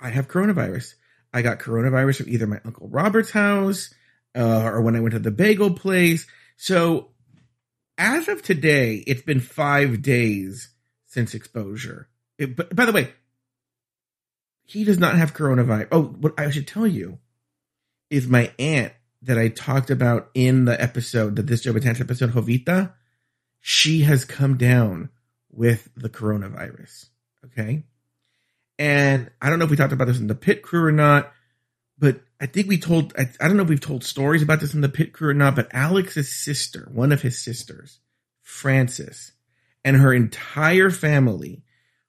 I 0.00 0.08
have 0.10 0.28
coronavirus. 0.28 0.94
I 1.34 1.42
got 1.42 1.58
coronavirus 1.58 2.18
from 2.18 2.28
either 2.30 2.46
my 2.46 2.60
Uncle 2.64 2.88
Robert's 2.88 3.30
house 3.30 3.92
uh, 4.34 4.62
or 4.64 4.80
when 4.82 4.96
I 4.96 5.00
went 5.00 5.12
to 5.12 5.18
the 5.18 5.30
bagel 5.30 5.74
place. 5.74 6.26
So 6.56 7.11
as 7.98 8.28
of 8.28 8.42
today, 8.42 9.04
it's 9.06 9.22
been 9.22 9.40
five 9.40 10.02
days 10.02 10.70
since 11.06 11.34
exposure. 11.34 12.08
It, 12.38 12.56
but, 12.56 12.74
by 12.74 12.86
the 12.86 12.92
way, 12.92 13.12
he 14.64 14.84
does 14.84 14.98
not 14.98 15.16
have 15.16 15.34
coronavirus. 15.34 15.88
Oh, 15.92 16.02
what 16.02 16.34
I 16.38 16.50
should 16.50 16.66
tell 16.66 16.86
you 16.86 17.18
is 18.10 18.26
my 18.26 18.52
aunt 18.58 18.92
that 19.22 19.38
I 19.38 19.48
talked 19.48 19.90
about 19.90 20.30
in 20.34 20.64
the 20.64 20.80
episode, 20.80 21.36
the 21.36 21.42
This 21.42 21.60
Joe 21.62 21.72
Betance 21.72 22.00
episode, 22.00 22.30
Jovita, 22.30 22.92
she 23.60 24.00
has 24.00 24.24
come 24.24 24.56
down 24.56 25.10
with 25.50 25.88
the 25.96 26.08
coronavirus. 26.08 27.06
Okay. 27.44 27.84
And 28.78 29.30
I 29.40 29.50
don't 29.50 29.58
know 29.58 29.66
if 29.66 29.70
we 29.70 29.76
talked 29.76 29.92
about 29.92 30.06
this 30.06 30.18
in 30.18 30.26
the 30.26 30.34
pit 30.34 30.62
crew 30.62 30.84
or 30.84 30.92
not, 30.92 31.32
but 31.98 32.20
I 32.40 32.46
think 32.46 32.68
we 32.68 32.78
told, 32.78 33.12
I, 33.16 33.28
I 33.40 33.46
don't 33.46 33.56
know 33.56 33.62
if 33.62 33.68
we've 33.68 33.80
told 33.80 34.04
stories 34.04 34.42
about 34.42 34.60
this 34.60 34.74
in 34.74 34.80
the 34.80 34.88
pit 34.88 35.12
crew 35.12 35.30
or 35.30 35.34
not, 35.34 35.56
but 35.56 35.68
Alex's 35.72 36.32
sister, 36.32 36.88
one 36.92 37.12
of 37.12 37.22
his 37.22 37.42
sisters, 37.42 38.00
Frances, 38.40 39.32
and 39.84 39.96
her 39.96 40.12
entire 40.12 40.90
family, 40.90 41.62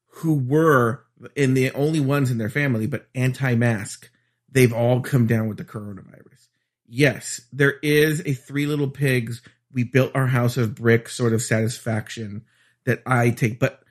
who 0.07 0.35
were 0.35 1.03
in 1.35 1.53
the 1.53 1.71
only 1.71 1.99
ones 1.99 2.31
in 2.31 2.37
their 2.37 2.49
family, 2.49 2.87
but 2.87 3.07
anti 3.15 3.55
mask, 3.55 4.09
they've 4.51 4.73
all 4.73 5.01
come 5.01 5.27
down 5.27 5.47
with 5.47 5.57
the 5.57 5.63
coronavirus. 5.63 6.47
Yes, 6.87 7.41
there 7.51 7.79
is 7.81 8.21
a 8.25 8.33
three 8.33 8.65
little 8.65 8.89
pigs. 8.89 9.41
We 9.71 9.83
built 9.83 10.11
our 10.15 10.27
house 10.27 10.57
of 10.57 10.75
brick 10.75 11.09
sort 11.09 11.33
of 11.33 11.41
satisfaction 11.41 12.45
that 12.85 13.01
I 13.05 13.31
take, 13.31 13.59
but 13.59 13.81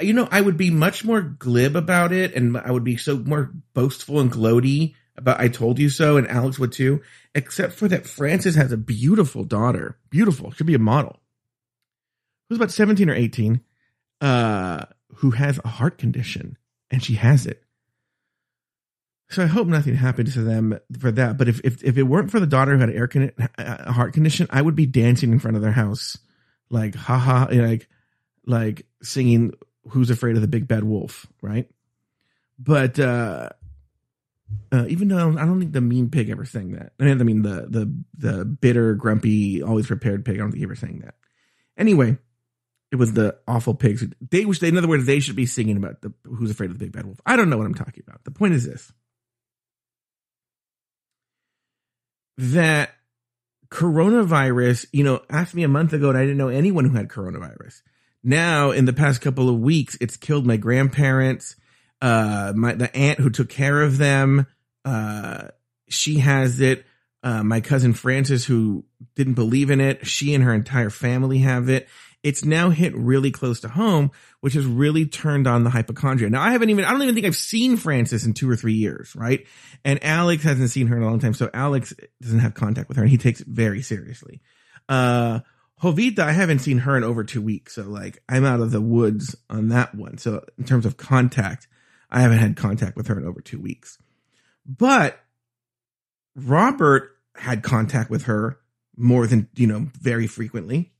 you 0.00 0.12
know, 0.12 0.28
I 0.30 0.40
would 0.40 0.56
be 0.56 0.70
much 0.70 1.04
more 1.04 1.20
glib 1.20 1.74
about 1.74 2.12
it 2.12 2.34
and 2.34 2.56
I 2.56 2.70
would 2.70 2.84
be 2.84 2.96
so 2.96 3.18
more 3.18 3.52
boastful 3.74 4.20
and 4.20 4.30
gloaty 4.30 4.94
about 5.16 5.40
I 5.40 5.48
told 5.48 5.78
you 5.78 5.88
so 5.88 6.16
and 6.16 6.28
Alex 6.28 6.58
would 6.58 6.72
too, 6.72 7.02
except 7.34 7.72
for 7.72 7.88
that 7.88 8.06
Frances 8.06 8.54
has 8.54 8.72
a 8.72 8.76
beautiful 8.76 9.44
daughter. 9.44 9.98
Beautiful. 10.10 10.50
Should 10.52 10.66
be 10.66 10.74
a 10.74 10.78
model. 10.78 11.20
Who's 12.48 12.58
about 12.58 12.70
17 12.70 13.10
or 13.10 13.14
18, 13.14 13.60
uh, 14.20 14.84
who 15.16 15.30
has 15.32 15.58
a 15.64 15.68
heart 15.68 15.98
condition 15.98 16.56
and 16.90 17.02
she 17.02 17.14
has 17.14 17.46
it. 17.46 17.62
So 19.28 19.42
I 19.42 19.46
hope 19.46 19.66
nothing 19.66 19.96
happens 19.96 20.34
to 20.34 20.42
them 20.42 20.78
for 20.98 21.10
that. 21.10 21.36
But 21.36 21.48
if, 21.48 21.60
if, 21.64 21.82
if 21.82 21.98
it 21.98 22.04
weren't 22.04 22.30
for 22.30 22.38
the 22.38 22.46
daughter 22.46 22.74
who 22.74 22.78
had 22.78 22.90
air 22.90 23.08
con- 23.08 23.32
a 23.58 23.92
heart 23.92 24.14
condition, 24.14 24.46
I 24.50 24.62
would 24.62 24.76
be 24.76 24.86
dancing 24.86 25.32
in 25.32 25.40
front 25.40 25.56
of 25.56 25.62
their 25.62 25.72
house. 25.72 26.16
Like, 26.70 26.94
haha, 26.94 27.48
like, 27.50 27.88
like 28.44 28.86
singing 29.02 29.52
"Who's 29.88 30.10
Afraid 30.10 30.36
of 30.36 30.42
the 30.42 30.48
Big 30.48 30.68
Bad 30.68 30.84
Wolf," 30.84 31.26
right? 31.42 31.68
But 32.58 32.98
uh, 32.98 33.50
uh, 34.72 34.86
even 34.88 35.08
though 35.08 35.36
I 35.38 35.44
don't 35.44 35.58
think 35.60 35.72
the 35.72 35.80
mean 35.80 36.10
pig 36.10 36.30
ever 36.30 36.44
sang 36.44 36.72
that. 36.72 36.92
I 37.00 37.14
mean, 37.14 37.42
the 37.42 37.66
the 37.68 37.92
the 38.16 38.44
bitter, 38.44 38.94
grumpy, 38.94 39.62
always 39.62 39.86
prepared 39.86 40.24
pig. 40.24 40.36
I 40.36 40.38
don't 40.38 40.50
think 40.50 40.58
he 40.58 40.64
ever 40.64 40.76
sang 40.76 41.00
that. 41.00 41.14
Anyway, 41.76 42.18
it 42.90 42.96
was 42.96 43.12
the 43.12 43.36
awful 43.46 43.74
pigs. 43.74 44.04
They 44.30 44.44
they, 44.44 44.68
in 44.68 44.78
other 44.78 44.88
words, 44.88 45.06
they 45.06 45.20
should 45.20 45.36
be 45.36 45.46
singing 45.46 45.76
about 45.76 46.02
the 46.02 46.12
"Who's 46.24 46.50
Afraid 46.50 46.70
of 46.70 46.78
the 46.78 46.84
Big 46.84 46.92
Bad 46.92 47.06
Wolf." 47.06 47.20
I 47.26 47.36
don't 47.36 47.50
know 47.50 47.58
what 47.58 47.66
I'm 47.66 47.74
talking 47.74 48.02
about. 48.06 48.24
The 48.24 48.30
point 48.30 48.54
is 48.54 48.64
this: 48.64 48.92
that 52.38 52.90
coronavirus. 53.68 54.86
You 54.92 55.04
know, 55.04 55.22
asked 55.30 55.54
me 55.54 55.64
a 55.64 55.68
month 55.68 55.92
ago, 55.92 56.08
and 56.08 56.18
I 56.18 56.22
didn't 56.22 56.38
know 56.38 56.48
anyone 56.48 56.84
who 56.84 56.96
had 56.96 57.08
coronavirus 57.08 57.82
now 58.26 58.72
in 58.72 58.86
the 58.86 58.92
past 58.92 59.20
couple 59.20 59.48
of 59.48 59.60
weeks, 59.60 59.96
it's 60.00 60.16
killed 60.16 60.44
my 60.44 60.56
grandparents, 60.56 61.54
uh, 62.00 62.52
my, 62.54 62.74
the 62.74 62.94
aunt 62.94 63.20
who 63.20 63.30
took 63.30 63.48
care 63.48 63.82
of 63.82 63.98
them. 63.98 64.46
Uh, 64.84 65.48
she 65.88 66.18
has 66.18 66.60
it. 66.60 66.84
Uh, 67.22 67.42
my 67.42 67.60
cousin 67.60 67.92
Frances, 67.92 68.44
who 68.44 68.84
didn't 69.16 69.34
believe 69.34 69.70
in 69.70 69.80
it, 69.80 70.06
she 70.06 70.34
and 70.34 70.44
her 70.44 70.54
entire 70.54 70.90
family 70.90 71.38
have 71.38 71.68
it. 71.68 71.88
It's 72.22 72.44
now 72.44 72.70
hit 72.70 72.94
really 72.96 73.30
close 73.30 73.60
to 73.60 73.68
home, 73.68 74.10
which 74.40 74.54
has 74.54 74.66
really 74.66 75.06
turned 75.06 75.46
on 75.46 75.64
the 75.64 75.70
hypochondria. 75.70 76.30
Now, 76.30 76.42
I 76.42 76.52
haven't 76.52 76.70
even, 76.70 76.84
I 76.84 76.90
don't 76.90 77.02
even 77.02 77.14
think 77.14 77.26
I've 77.26 77.36
seen 77.36 77.76
Frances 77.76 78.26
in 78.26 78.34
two 78.34 78.50
or 78.50 78.56
three 78.56 78.74
years, 78.74 79.14
right? 79.14 79.46
And 79.84 80.02
Alex 80.04 80.42
hasn't 80.42 80.70
seen 80.70 80.88
her 80.88 80.96
in 80.96 81.02
a 81.02 81.06
long 81.06 81.20
time. 81.20 81.34
So 81.34 81.50
Alex 81.52 81.94
doesn't 82.20 82.40
have 82.40 82.54
contact 82.54 82.88
with 82.88 82.96
her 82.96 83.02
and 83.02 83.10
he 83.10 83.18
takes 83.18 83.40
it 83.40 83.46
very 83.46 83.82
seriously. 83.82 84.40
Uh, 84.88 85.40
Jovita, 85.82 86.20
I 86.20 86.32
haven't 86.32 86.60
seen 86.60 86.78
her 86.78 86.96
in 86.96 87.04
over 87.04 87.22
two 87.22 87.42
weeks. 87.42 87.74
So 87.74 87.82
like 87.82 88.22
I'm 88.28 88.44
out 88.44 88.60
of 88.60 88.70
the 88.70 88.80
woods 88.80 89.36
on 89.50 89.68
that 89.68 89.94
one. 89.94 90.18
So 90.18 90.44
in 90.58 90.64
terms 90.64 90.86
of 90.86 90.96
contact, 90.96 91.68
I 92.10 92.20
haven't 92.20 92.38
had 92.38 92.56
contact 92.56 92.96
with 92.96 93.08
her 93.08 93.18
in 93.18 93.26
over 93.26 93.40
two 93.40 93.60
weeks. 93.60 93.98
But 94.64 95.18
Robert 96.34 97.16
had 97.34 97.62
contact 97.62 98.10
with 98.10 98.24
her 98.24 98.58
more 98.96 99.26
than, 99.26 99.48
you 99.54 99.66
know, 99.66 99.88
very 100.00 100.26
frequently. 100.26 100.92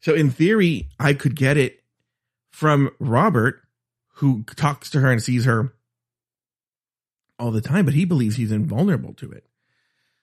So 0.00 0.14
in 0.14 0.30
theory, 0.30 0.88
I 0.98 1.14
could 1.14 1.36
get 1.36 1.56
it 1.56 1.82
from 2.50 2.90
Robert, 2.98 3.62
who 4.16 4.44
talks 4.56 4.90
to 4.90 5.00
her 5.00 5.10
and 5.10 5.22
sees 5.22 5.44
her 5.44 5.72
all 7.38 7.50
the 7.50 7.60
time, 7.60 7.84
but 7.84 7.94
he 7.94 8.04
believes 8.04 8.36
he's 8.36 8.52
invulnerable 8.52 9.14
to 9.14 9.30
it. 9.30 9.46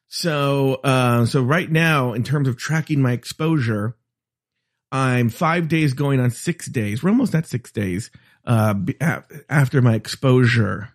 So, 0.08 0.76
uh, 0.84 1.26
so 1.26 1.44
right 1.44 1.70
now, 1.70 2.14
in 2.14 2.24
terms 2.24 2.48
of 2.48 2.58
tracking 2.58 3.02
my 3.02 3.12
exposure, 3.12 3.96
I'm 4.92 5.30
five 5.30 5.68
days 5.68 5.94
going 5.94 6.20
on 6.20 6.32
six 6.32 6.66
days. 6.68 7.04
We're 7.04 7.12
almost 7.12 7.36
at 7.36 7.46
six 7.46 7.72
days, 7.72 8.10
uh, 8.46 8.74
after 9.50 9.82
my 9.82 9.96
exposure 9.96 10.90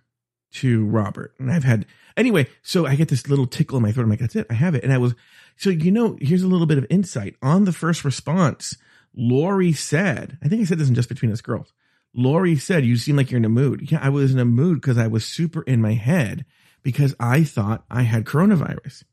to 0.52 0.84
Robert. 0.86 1.34
And 1.38 1.50
I've 1.50 1.64
had, 1.64 1.86
anyway, 2.16 2.46
so 2.62 2.86
I 2.86 2.94
get 2.94 3.08
this 3.08 3.28
little 3.28 3.46
tickle 3.46 3.76
in 3.76 3.82
my 3.82 3.92
throat. 3.92 4.04
I'm 4.04 4.10
like, 4.10 4.20
that's 4.20 4.36
it. 4.36 4.46
I 4.50 4.54
have 4.54 4.74
it. 4.74 4.84
And 4.84 4.92
I 4.92 4.98
was, 4.98 5.14
so, 5.56 5.70
you 5.70 5.90
know, 5.90 6.16
here's 6.20 6.42
a 6.42 6.48
little 6.48 6.66
bit 6.66 6.78
of 6.78 6.86
insight 6.90 7.36
on 7.42 7.64
the 7.64 7.72
first 7.72 8.04
response. 8.04 8.76
Lori 9.16 9.72
said, 9.72 10.38
I 10.42 10.48
think 10.48 10.62
I 10.62 10.64
said 10.64 10.78
this 10.78 10.88
in 10.88 10.94
just 10.94 11.08
between 11.08 11.32
us 11.32 11.40
girls. 11.40 11.72
Lori 12.14 12.56
said, 12.56 12.84
you 12.84 12.96
seem 12.96 13.16
like 13.16 13.30
you're 13.30 13.38
in 13.38 13.44
a 13.44 13.48
mood. 13.48 13.90
Yeah, 13.90 13.98
I 14.00 14.08
was 14.08 14.32
in 14.32 14.38
a 14.38 14.44
mood 14.44 14.80
because 14.80 14.98
I 14.98 15.08
was 15.08 15.24
super 15.24 15.62
in 15.62 15.80
my 15.80 15.94
head 15.94 16.44
because 16.82 17.14
I 17.18 17.42
thought 17.42 17.84
I 17.90 18.02
had 18.02 18.24
coronavirus. 18.24 19.04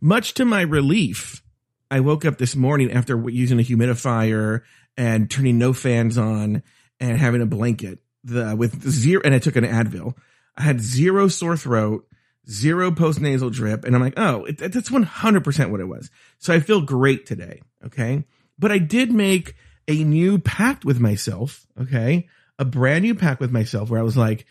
Much 0.00 0.34
to 0.34 0.44
my 0.44 0.60
relief, 0.60 1.42
I 1.90 2.00
woke 2.00 2.24
up 2.24 2.36
this 2.36 2.54
morning 2.54 2.92
after 2.92 3.28
using 3.30 3.58
a 3.58 3.62
humidifier 3.62 4.62
and 4.96 5.30
turning 5.30 5.56
no 5.56 5.72
fans 5.72 6.18
on 6.18 6.62
and 7.00 7.18
having 7.18 7.42
a 7.42 7.46
blanket 7.46 8.00
the 8.24 8.54
with 8.56 8.88
zero, 8.88 9.22
and 9.24 9.34
I 9.34 9.38
took 9.38 9.56
an 9.56 9.64
Advil. 9.64 10.14
I 10.56 10.62
had 10.62 10.80
zero 10.80 11.28
sore 11.28 11.56
throat, 11.56 12.06
zero 12.50 12.90
post 12.90 13.20
nasal 13.20 13.50
drip, 13.50 13.84
and 13.84 13.94
I'm 13.94 14.02
like, 14.02 14.14
oh, 14.16 14.44
it, 14.44 14.58
that's 14.58 14.90
100 14.90 15.44
percent 15.44 15.70
what 15.70 15.80
it 15.80 15.86
was. 15.86 16.10
So 16.38 16.52
I 16.52 16.60
feel 16.60 16.80
great 16.80 17.26
today. 17.26 17.62
Okay, 17.86 18.24
but 18.58 18.72
I 18.72 18.78
did 18.78 19.12
make 19.12 19.54
a 19.86 20.04
new 20.04 20.38
pact 20.38 20.84
with 20.84 21.00
myself. 21.00 21.66
Okay, 21.80 22.28
a 22.58 22.64
brand 22.64 23.04
new 23.04 23.14
pact 23.14 23.40
with 23.40 23.52
myself 23.52 23.90
where 23.90 24.00
I 24.00 24.04
was 24.04 24.16
like, 24.16 24.46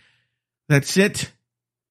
that's 0.70 0.98
it. 0.98 1.32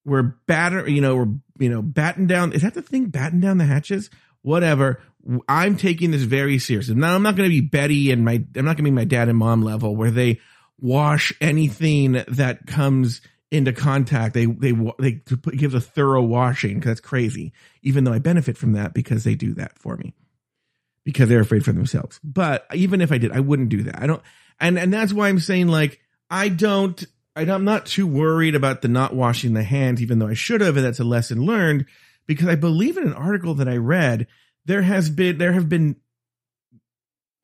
We're 0.05 0.35
batter, 0.47 0.89
you 0.89 1.01
know, 1.01 1.17
we're 1.17 1.35
you 1.59 1.69
know 1.69 1.83
batten 1.83 2.27
down. 2.27 2.53
Is 2.53 2.63
that 2.63 2.75
the 2.75 2.83
thing? 2.83 3.07
Batten 3.07 3.41
down 3.41 3.59
the 3.59 3.65
hatches. 3.65 4.11
Whatever. 4.47 5.01
I'm 5.49 5.77
taking 5.77 6.13
this 6.13 6.23
very 6.23 6.61
seriously. 6.61 6.95
Now 6.95 7.17
I'm 7.17 7.25
not 7.25 7.35
going 7.35 7.51
to 7.51 7.53
be 7.53 7.61
Betty 7.61 8.13
and 8.13 8.25
my. 8.25 8.45
I'm 8.55 8.65
not 8.65 8.77
going 8.77 8.77
to 8.77 8.83
be 8.85 8.91
my 8.93 9.05
dad 9.05 9.29
and 9.29 9.37
mom 9.37 9.63
level 9.63 9.97
where 9.97 10.13
they 10.13 10.39
wash 10.79 11.33
anything 11.41 12.23
that 12.29 12.65
comes 12.65 13.23
into 13.51 13.73
contact. 13.73 14.35
They 14.35 14.47
they 14.47 14.71
they 15.01 15.21
give 15.57 15.75
a 15.75 15.81
thorough 15.81 16.23
washing 16.23 16.75
because 16.75 16.91
that's 16.91 17.01
crazy. 17.01 17.55
Even 17.83 18.05
though 18.05 18.13
I 18.13 18.21
benefit 18.21 18.57
from 18.57 18.75
that 18.75 18.95
because 18.95 19.25
they 19.25 19.35
do 19.35 19.55
that 19.55 19.77
for 19.81 19.97
me 19.97 20.15
because 21.03 21.29
they're 21.29 21.41
afraid 21.41 21.65
for 21.65 21.73
themselves. 21.73 22.21
But 22.23 22.67
even 22.73 23.01
if 23.01 23.11
I 23.11 23.19
did, 23.19 23.33
I 23.33 23.41
wouldn't 23.41 23.71
do 23.71 23.83
that. 23.83 24.01
I 24.01 24.07
don't. 24.07 24.23
And 24.61 24.79
and 24.79 24.95
that's 24.95 25.13
why 25.13 25.29
I'm 25.29 25.41
saying 25.41 25.67
like 25.67 25.99
I 26.31 26.51
don't. 26.51 27.05
I'm 27.35 27.65
not 27.65 27.87
too 27.87 28.07
worried 28.07 28.55
about 28.55 28.81
the 28.81 28.87
not 28.87 29.13
washing 29.13 29.55
the 29.55 29.65
hands, 29.65 30.01
even 30.01 30.21
though 30.21 30.29
I 30.29 30.35
should 30.35 30.61
have, 30.61 30.77
and 30.77 30.87
that's 30.87 31.01
a 31.01 31.05
lesson 31.05 31.45
learned 31.45 31.87
because 32.27 32.49
I 32.49 32.55
believe 32.55 32.97
in 32.97 33.05
an 33.05 33.13
article 33.13 33.55
that 33.55 33.69
I 33.69 33.77
read 33.77 34.27
there 34.65 34.83
has 34.83 35.09
been 35.11 35.39
there 35.39 35.53
have 35.53 35.69
been 35.69 35.97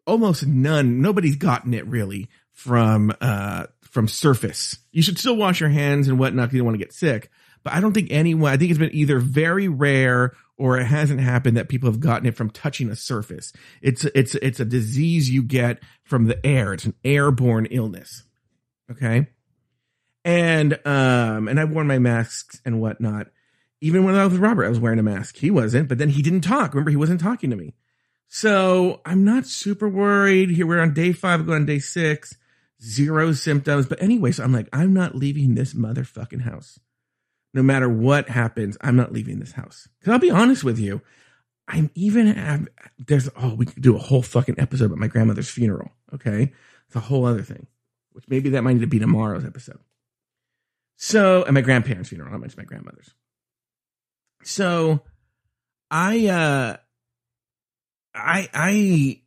almost 0.07 0.47
none 0.47 1.01
nobody's 1.01 1.37
gotten 1.37 1.75
it 1.75 1.87
really 1.87 2.29
from 2.53 3.12
uh 3.21 3.67
from 3.83 4.09
surface. 4.09 4.79
You 4.91 5.03
should 5.03 5.19
still 5.19 5.37
wash 5.37 5.61
your 5.61 5.69
hands 5.71 6.09
and 6.09 6.19
whatnot 6.19 6.53
you 6.53 6.59
don't 6.59 6.67
want 6.67 6.75
to 6.79 6.85
get 6.85 6.93
sick 6.93 7.31
but 7.65 7.73
i 7.73 7.81
don't 7.81 7.93
think 7.93 8.09
anyone 8.11 8.53
i 8.53 8.57
think 8.57 8.71
it's 8.71 8.79
been 8.79 8.95
either 8.95 9.21
very 9.21 9.69
rare 9.69 10.33
or 10.57 10.79
it 10.79 10.85
hasn't 10.85 11.21
happened 11.21 11.57
that 11.57 11.69
people 11.69 11.89
have 11.89 12.01
gotten 12.01 12.27
it 12.27 12.37
from 12.37 12.51
touching 12.51 12.91
a 12.91 12.95
surface. 12.97 13.53
It's 13.81 14.05
it's 14.05 14.35
it's 14.37 14.61
a 14.61 14.65
disease 14.65 15.29
you 15.31 15.43
get 15.43 15.81
from 16.05 16.27
the 16.27 16.45
air. 16.45 16.73
It's 16.73 16.85
an 16.85 16.95
airborne 17.05 17.67
illness 17.67 18.25
okay? 18.93 19.27
And 20.25 20.75
um 20.87 21.49
and 21.49 21.59
i've 21.59 21.71
worn 21.71 21.87
my 21.87 21.99
masks 21.99 22.61
and 22.65 22.81
whatnot 22.81 23.29
even 23.83 24.05
when 24.05 24.15
I 24.15 24.23
was 24.23 24.35
with 24.35 24.41
Robert, 24.41 24.65
I 24.65 24.69
was 24.69 24.79
wearing 24.79 25.01
a 25.01 25.03
mask. 25.03 25.37
He 25.37 25.51
wasn't, 25.51 25.89
but 25.89 25.99
then 25.99 26.09
he 26.09 26.23
didn't 26.23 26.43
talk. 26.43 26.73
Remember, 26.73 26.91
he 26.91 26.97
wasn't 26.97 27.21
talking 27.21 27.51
to 27.51 27.57
me. 27.57 27.75
So 28.29 29.01
I'm 29.05 29.25
not 29.25 29.45
super 29.45 29.89
worried. 29.89 30.51
Here 30.51 30.67
we're 30.67 30.81
on 30.81 30.95
day 30.95 31.12
five, 31.12 31.45
going 31.45 31.62
on 31.62 31.67
day 31.67 31.81
six, 31.81 32.37
zero 32.81 33.33
symptoms. 33.33 33.87
But 33.87 34.01
anyway, 34.01 34.31
so 34.31 34.45
I'm 34.45 34.53
like, 34.53 34.69
I'm 34.73 34.95
not 34.95 35.17
leaving 35.17 35.57
this 35.57 35.75
motherfucking 35.75 36.43
house. 36.43 36.79
No 37.55 37.62
matter 37.62 37.89
what 37.89 38.29
happens, 38.29 38.79
I'm 38.81 38.95
not 38.95 39.12
leaving 39.12 39.41
this 39.41 39.53
house. 39.53 39.89
Cause 40.05 40.12
I'll 40.12 40.21
be 40.21 40.31
honest 40.31 40.62
with 40.62 40.79
you. 40.79 41.03
I'm 41.67 41.91
even 41.95 42.69
there's 42.99 43.29
oh 43.37 43.55
we 43.55 43.67
could 43.67 43.83
do 43.83 43.97
a 43.97 44.01
whole 44.01 44.23
fucking 44.23 44.57
episode 44.59 44.87
about 44.87 44.99
my 44.99 45.09
grandmother's 45.09 45.51
funeral. 45.51 45.91
Okay, 46.15 46.53
it's 46.87 46.97
a 46.97 47.01
whole 47.01 47.27
other 47.27 47.43
thing, 47.43 47.67
which 48.12 48.25
maybe 48.29 48.51
that 48.51 48.62
might 48.62 48.75
need 48.75 48.81
to 48.81 48.87
be 48.87 49.01
tomorrow's 49.01 49.45
episode. 49.45 49.81
So, 50.97 51.43
and 51.43 51.55
my 51.55 51.61
grandparents' 51.62 52.11
funeral, 52.11 52.31
not 52.31 52.41
mention 52.41 52.61
my 52.61 52.65
grandmother's. 52.65 53.12
So 54.43 55.01
I 55.91 56.27
uh 56.27 56.77
I 58.15 58.49
I 58.53 59.21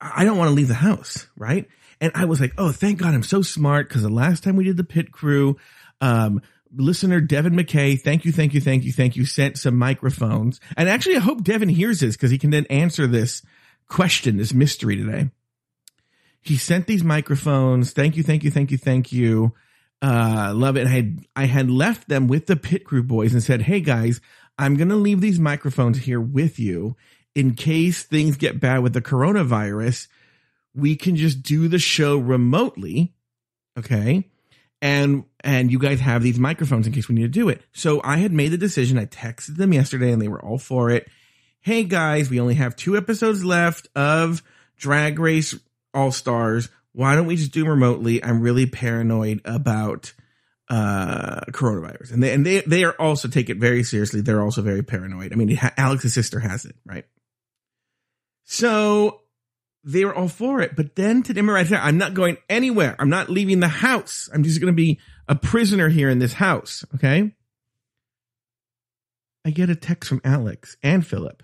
I 0.00 0.24
don't 0.24 0.38
want 0.38 0.48
to 0.48 0.54
leave 0.54 0.68
the 0.68 0.74
house, 0.74 1.26
right? 1.36 1.68
And 2.00 2.12
I 2.14 2.24
was 2.24 2.40
like, 2.40 2.54
"Oh, 2.56 2.72
thank 2.72 2.98
God 2.98 3.14
I'm 3.14 3.22
so 3.22 3.42
smart 3.42 3.88
because 3.88 4.02
the 4.02 4.08
last 4.08 4.42
time 4.42 4.56
we 4.56 4.64
did 4.64 4.76
the 4.76 4.84
pit 4.84 5.12
crew, 5.12 5.56
um 6.00 6.40
listener 6.76 7.20
Devin 7.20 7.54
McKay, 7.54 8.00
thank 8.00 8.24
you, 8.24 8.32
thank 8.32 8.54
you, 8.54 8.60
thank 8.60 8.84
you, 8.84 8.92
thank 8.92 9.16
you, 9.16 9.24
sent 9.24 9.58
some 9.58 9.76
microphones. 9.76 10.60
And 10.76 10.88
actually, 10.88 11.16
I 11.16 11.20
hope 11.20 11.42
Devin 11.42 11.68
hears 11.68 12.00
this 12.00 12.16
because 12.16 12.30
he 12.30 12.38
can 12.38 12.50
then 12.50 12.66
answer 12.66 13.06
this 13.06 13.42
question, 13.88 14.36
this 14.36 14.54
mystery 14.54 14.96
today. 14.96 15.30
He 16.40 16.56
sent 16.56 16.86
these 16.86 17.04
microphones. 17.04 17.92
Thank 17.92 18.16
you, 18.16 18.22
thank 18.22 18.44
you, 18.44 18.50
thank 18.50 18.70
you, 18.70 18.78
thank 18.78 19.12
you. 19.12 19.52
Uh, 20.02 20.52
love 20.54 20.76
it. 20.76 20.86
I 20.86 20.90
had, 20.90 21.18
I 21.36 21.44
had 21.44 21.70
left 21.70 22.08
them 22.08 22.26
with 22.26 22.46
the 22.46 22.56
pit 22.56 22.84
crew 22.84 23.02
boys 23.02 23.32
and 23.32 23.42
said, 23.42 23.62
Hey 23.62 23.80
guys, 23.80 24.20
I'm 24.58 24.76
going 24.76 24.88
to 24.88 24.96
leave 24.96 25.20
these 25.20 25.38
microphones 25.38 25.98
here 25.98 26.20
with 26.20 26.58
you 26.58 26.96
in 27.34 27.54
case 27.54 28.02
things 28.02 28.36
get 28.36 28.60
bad 28.60 28.82
with 28.82 28.92
the 28.92 29.02
coronavirus. 29.02 30.08
We 30.74 30.96
can 30.96 31.16
just 31.16 31.42
do 31.42 31.68
the 31.68 31.78
show 31.78 32.16
remotely. 32.16 33.14
Okay. 33.78 34.28
And, 34.82 35.24
and 35.44 35.70
you 35.70 35.78
guys 35.78 36.00
have 36.00 36.22
these 36.22 36.38
microphones 36.38 36.86
in 36.86 36.92
case 36.92 37.08
we 37.08 37.14
need 37.14 37.22
to 37.22 37.28
do 37.28 37.48
it. 37.50 37.62
So 37.72 38.00
I 38.02 38.16
had 38.16 38.32
made 38.32 38.48
the 38.48 38.58
decision. 38.58 38.98
I 38.98 39.06
texted 39.06 39.56
them 39.56 39.72
yesterday 39.72 40.12
and 40.12 40.20
they 40.20 40.28
were 40.28 40.42
all 40.42 40.58
for 40.58 40.90
it. 40.90 41.08
Hey 41.60 41.84
guys, 41.84 42.30
we 42.30 42.40
only 42.40 42.54
have 42.54 42.74
two 42.74 42.96
episodes 42.96 43.44
left 43.44 43.88
of 43.94 44.42
Drag 44.78 45.18
Race 45.18 45.54
All 45.92 46.10
Stars 46.10 46.70
why 46.92 47.14
don't 47.14 47.26
we 47.26 47.36
just 47.36 47.52
do 47.52 47.66
remotely? 47.66 48.22
I'm 48.22 48.40
really 48.40 48.66
paranoid 48.66 49.40
about 49.44 50.12
uh 50.68 51.40
coronavirus. 51.50 52.12
And 52.12 52.22
they 52.22 52.32
and 52.32 52.46
they 52.46 52.60
they 52.60 52.84
are 52.84 52.92
also 52.92 53.28
take 53.28 53.50
it 53.50 53.58
very 53.58 53.82
seriously 53.82 54.20
they're 54.20 54.42
also 54.42 54.62
very 54.62 54.82
paranoid. 54.82 55.32
I 55.32 55.36
mean 55.36 55.54
ha- 55.56 55.74
alex's 55.76 56.14
sister 56.14 56.38
has 56.40 56.64
it 56.64 56.76
right? 56.84 57.04
So 58.44 59.22
they 59.82 60.04
were 60.04 60.14
all 60.14 60.28
for 60.28 60.60
it 60.60 60.76
but 60.76 60.94
then 60.94 61.22
today 61.22 61.40
right 61.40 61.66
there 61.66 61.80
i'm 61.80 61.96
not 61.96 62.14
going 62.14 62.36
anywhere. 62.48 62.94
I'm 62.98 63.08
not 63.08 63.30
leaving 63.30 63.60
the 63.60 63.68
house. 63.68 64.28
I'm 64.32 64.44
just 64.44 64.60
going 64.60 64.72
to 64.72 64.76
be 64.76 65.00
a 65.26 65.34
prisoner 65.34 65.88
here 65.88 66.10
in 66.10 66.18
this 66.18 66.34
house 66.34 66.84
okay? 66.96 67.34
I 69.44 69.50
get 69.50 69.70
a 69.70 69.76
text 69.76 70.08
from 70.08 70.20
alex 70.24 70.76
and 70.82 71.06
philip. 71.06 71.42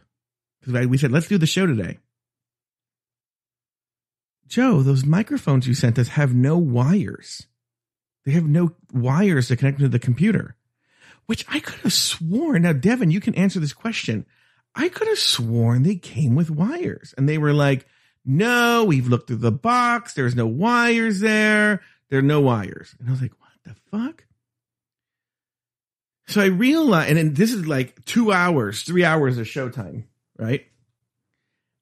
Because 0.60 0.86
we 0.86 0.98
said 0.98 1.12
let's 1.12 1.28
do 1.28 1.38
the 1.38 1.46
show 1.46 1.66
today 1.66 1.98
Joe, 4.46 4.82
those 4.82 5.04
microphones 5.04 5.66
you 5.66 5.74
sent 5.74 5.98
us 5.98 6.08
have 6.08 6.34
no 6.34 6.56
wires. 6.56 7.46
They 8.24 8.32
have 8.32 8.46
no 8.46 8.72
wires 8.92 9.48
to 9.48 9.56
connect 9.56 9.78
to 9.80 9.88
the 9.88 9.98
computer, 9.98 10.56
which 11.26 11.44
I 11.48 11.60
could 11.60 11.80
have 11.80 11.92
sworn. 11.92 12.62
Now, 12.62 12.72
Devin, 12.72 13.10
you 13.10 13.20
can 13.20 13.34
answer 13.34 13.60
this 13.60 13.72
question. 13.72 14.26
I 14.74 14.88
could 14.88 15.08
have 15.08 15.18
sworn 15.18 15.82
they 15.82 15.96
came 15.96 16.34
with 16.34 16.50
wires 16.50 17.14
and 17.16 17.28
they 17.28 17.38
were 17.38 17.52
like, 17.52 17.86
no, 18.24 18.84
we've 18.84 19.06
looked 19.06 19.28
through 19.28 19.36
the 19.36 19.52
box. 19.52 20.14
There's 20.14 20.34
no 20.34 20.46
wires 20.46 21.20
there. 21.20 21.82
There 22.10 22.18
are 22.18 22.22
no 22.22 22.40
wires. 22.40 22.94
And 22.98 23.08
I 23.08 23.12
was 23.12 23.22
like, 23.22 23.32
what 23.38 23.50
the 23.64 23.74
fuck? 23.90 24.24
So 26.26 26.40
I 26.40 26.46
realized, 26.46 27.16
and 27.16 27.36
this 27.36 27.52
is 27.52 27.66
like 27.66 28.04
two 28.04 28.32
hours, 28.32 28.82
three 28.82 29.04
hours 29.04 29.38
of 29.38 29.46
showtime, 29.46 30.04
right? 30.36 30.66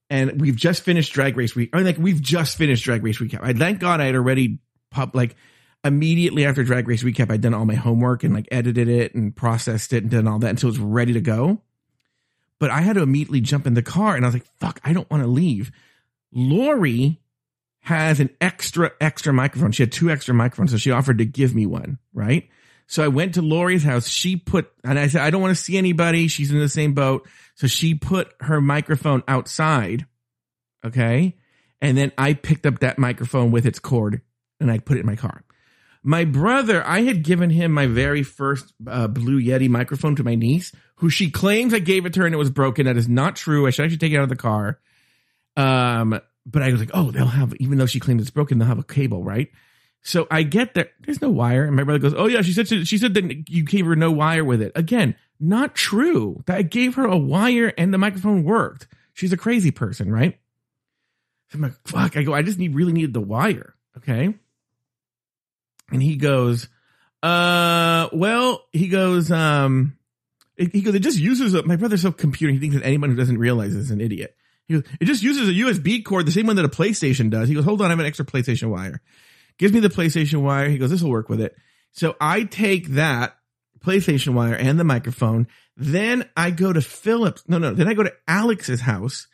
And 0.09 0.39
we've 0.39 0.55
just 0.55 0.83
finished 0.83 1.13
Drag 1.13 1.35
Race 1.35 1.55
week. 1.55 1.73
Mean, 1.73 1.85
like 1.85 1.97
we've 1.97 2.21
just 2.21 2.57
finished 2.57 2.83
Drag 2.83 3.03
Race 3.03 3.19
recap. 3.19 3.41
I 3.41 3.53
thank 3.53 3.79
God 3.79 4.01
I 4.01 4.05
had 4.05 4.15
already 4.15 4.59
pop 4.91 5.15
like 5.15 5.35
immediately 5.83 6.45
after 6.45 6.63
Drag 6.63 6.87
Race 6.87 7.03
recap. 7.03 7.31
I'd 7.31 7.41
done 7.41 7.53
all 7.53 7.65
my 7.65 7.75
homework 7.75 8.23
and 8.23 8.33
like 8.33 8.47
edited 8.51 8.87
it 8.87 9.15
and 9.15 9.35
processed 9.35 9.93
it 9.93 10.03
and 10.03 10.11
done 10.11 10.27
all 10.27 10.39
that 10.39 10.49
until 10.49 10.69
it 10.69 10.73
was 10.73 10.79
ready 10.79 11.13
to 11.13 11.21
go. 11.21 11.61
But 12.59 12.71
I 12.71 12.81
had 12.81 12.93
to 12.93 13.01
immediately 13.01 13.41
jump 13.41 13.67
in 13.67 13.73
the 13.73 13.81
car 13.81 14.15
and 14.15 14.25
I 14.25 14.27
was 14.27 14.35
like, 14.35 14.47
"Fuck, 14.59 14.79
I 14.83 14.93
don't 14.93 15.09
want 15.09 15.23
to 15.23 15.27
leave." 15.27 15.71
Lori 16.31 17.19
has 17.81 18.19
an 18.19 18.29
extra 18.41 18.91
extra 19.01 19.33
microphone. 19.33 19.71
She 19.71 19.83
had 19.83 19.91
two 19.91 20.09
extra 20.09 20.33
microphones, 20.33 20.71
so 20.71 20.77
she 20.77 20.91
offered 20.91 21.17
to 21.17 21.25
give 21.25 21.53
me 21.53 21.65
one. 21.65 21.99
Right. 22.13 22.49
So 22.87 23.03
I 23.03 23.07
went 23.07 23.35
to 23.35 23.41
Lori's 23.41 23.83
house. 23.83 24.07
She 24.07 24.35
put, 24.35 24.71
and 24.83 24.99
I 24.99 25.07
said, 25.07 25.21
I 25.21 25.29
don't 25.29 25.41
want 25.41 25.55
to 25.55 25.61
see 25.61 25.77
anybody. 25.77 26.27
She's 26.27 26.51
in 26.51 26.59
the 26.59 26.69
same 26.69 26.93
boat. 26.93 27.27
So 27.55 27.67
she 27.67 27.95
put 27.95 28.33
her 28.41 28.61
microphone 28.61 29.23
outside. 29.27 30.05
Okay. 30.85 31.35
And 31.81 31.97
then 31.97 32.11
I 32.17 32.33
picked 32.33 32.65
up 32.65 32.79
that 32.79 32.99
microphone 32.99 33.51
with 33.51 33.65
its 33.65 33.79
cord 33.79 34.21
and 34.59 34.71
I 34.71 34.77
put 34.79 34.97
it 34.97 35.01
in 35.01 35.05
my 35.05 35.15
car. 35.15 35.43
My 36.03 36.23
brother, 36.23 36.85
I 36.85 37.01
had 37.01 37.23
given 37.23 37.49
him 37.49 37.71
my 37.71 37.87
very 37.87 38.21
first 38.21 38.71
uh, 38.87 39.07
Blue 39.07 39.41
Yeti 39.41 39.67
microphone 39.67 40.15
to 40.17 40.23
my 40.23 40.35
niece, 40.35 40.71
who 40.97 41.09
she 41.09 41.31
claims 41.31 41.73
I 41.73 41.79
gave 41.79 42.05
it 42.05 42.13
to 42.13 42.19
her 42.19 42.25
and 42.27 42.35
it 42.35 42.37
was 42.37 42.51
broken. 42.51 42.85
That 42.85 42.97
is 42.97 43.09
not 43.09 43.35
true. 43.35 43.65
I 43.65 43.71
should 43.71 43.85
actually 43.85 43.97
take 43.97 44.13
it 44.13 44.17
out 44.17 44.23
of 44.23 44.29
the 44.29 44.35
car. 44.35 44.79
Um, 45.57 46.19
but 46.45 46.61
I 46.61 46.71
was 46.71 46.79
like, 46.79 46.91
oh, 46.93 47.09
they'll 47.09 47.25
have, 47.25 47.55
even 47.55 47.79
though 47.79 47.87
she 47.87 47.99
claims 47.99 48.21
it's 48.21 48.29
broken, 48.29 48.59
they'll 48.59 48.67
have 48.67 48.77
a 48.77 48.83
cable, 48.83 49.23
right? 49.23 49.49
So 50.07 50.27
I 50.29 50.43
get 50.43 50.75
that 50.75 50.91
there's 51.01 51.19
no 51.19 51.31
wire. 51.31 51.65
And 51.65 51.75
my 51.75 51.83
brother 51.83 51.97
goes, 51.97 52.13
Oh 52.15 52.27
yeah, 52.27 52.43
she 52.43 52.53
said, 52.53 52.67
she 52.67 52.99
said 52.99 53.15
that 53.15 53.49
you 53.49 53.63
gave 53.63 53.87
her 53.87 53.95
no 53.95 54.11
wire 54.11 54.45
with 54.45 54.61
it. 54.61 54.71
Again, 54.75 55.15
not 55.39 55.73
true. 55.73 56.43
That 56.45 56.57
I 56.57 56.61
gave 56.61 56.93
her 56.95 57.05
a 57.05 57.17
wire 57.17 57.73
and 57.75 57.91
the 57.91 57.97
microphone 57.97 58.43
worked. 58.43 58.87
She's 59.13 59.33
a 59.33 59.37
crazy 59.37 59.71
person, 59.71 60.11
right? 60.11 60.37
So 61.49 61.55
I'm 61.55 61.63
like, 61.63 61.73
fuck. 61.87 62.17
I 62.17 62.21
go, 62.21 62.35
I 62.35 62.43
just 62.43 62.59
need, 62.59 62.75
really 62.75 62.93
needed 62.93 63.13
the 63.13 63.21
wire. 63.21 63.73
Okay. 63.97 64.35
And 65.91 66.03
he 66.03 66.17
goes, 66.17 66.69
uh, 67.23 68.09
well, 68.13 68.67
he 68.73 68.89
goes, 68.89 69.31
um, 69.31 69.97
he 70.55 70.81
goes, 70.81 70.93
it 70.93 70.99
just 70.99 71.17
uses 71.17 71.55
a, 71.55 71.63
my 71.63 71.77
brother's 71.77 72.03
so 72.03 72.11
computer. 72.11 72.53
He 72.53 72.59
thinks 72.59 72.75
that 72.75 72.85
anyone 72.85 73.09
who 73.09 73.15
doesn't 73.15 73.39
realize 73.39 73.73
is 73.73 73.89
an 73.89 74.01
idiot. 74.01 74.35
He 74.67 74.75
goes, 74.75 74.83
it 74.99 75.05
just 75.05 75.23
uses 75.23 75.49
a 75.49 75.51
USB 75.51 76.05
cord, 76.05 76.27
the 76.27 76.31
same 76.31 76.45
one 76.45 76.57
that 76.57 76.65
a 76.65 76.69
PlayStation 76.69 77.31
does. 77.31 77.49
He 77.49 77.55
goes, 77.55 77.65
hold 77.65 77.81
on, 77.81 77.87
I 77.87 77.89
have 77.89 77.99
an 77.99 78.05
extra 78.05 78.25
PlayStation 78.25 78.69
wire 78.69 79.01
gives 79.57 79.73
me 79.73 79.79
the 79.79 79.89
PlayStation 79.89 80.41
wire. 80.41 80.69
He 80.69 80.77
goes, 80.77 80.89
this 80.89 81.01
will 81.01 81.11
work 81.11 81.29
with 81.29 81.41
it. 81.41 81.55
So 81.91 82.15
I 82.19 82.43
take 82.43 82.89
that 82.89 83.37
PlayStation 83.79 84.33
wire 84.33 84.55
and 84.55 84.79
the 84.79 84.83
microphone. 84.83 85.47
Then 85.77 86.27
I 86.35 86.51
go 86.51 86.73
to 86.73 86.81
Phillips. 86.81 87.43
No, 87.47 87.57
no. 87.57 87.73
Then 87.73 87.87
I 87.87 87.93
go 87.93 88.03
to 88.03 88.13
Alex's 88.27 88.81
house 88.81 89.27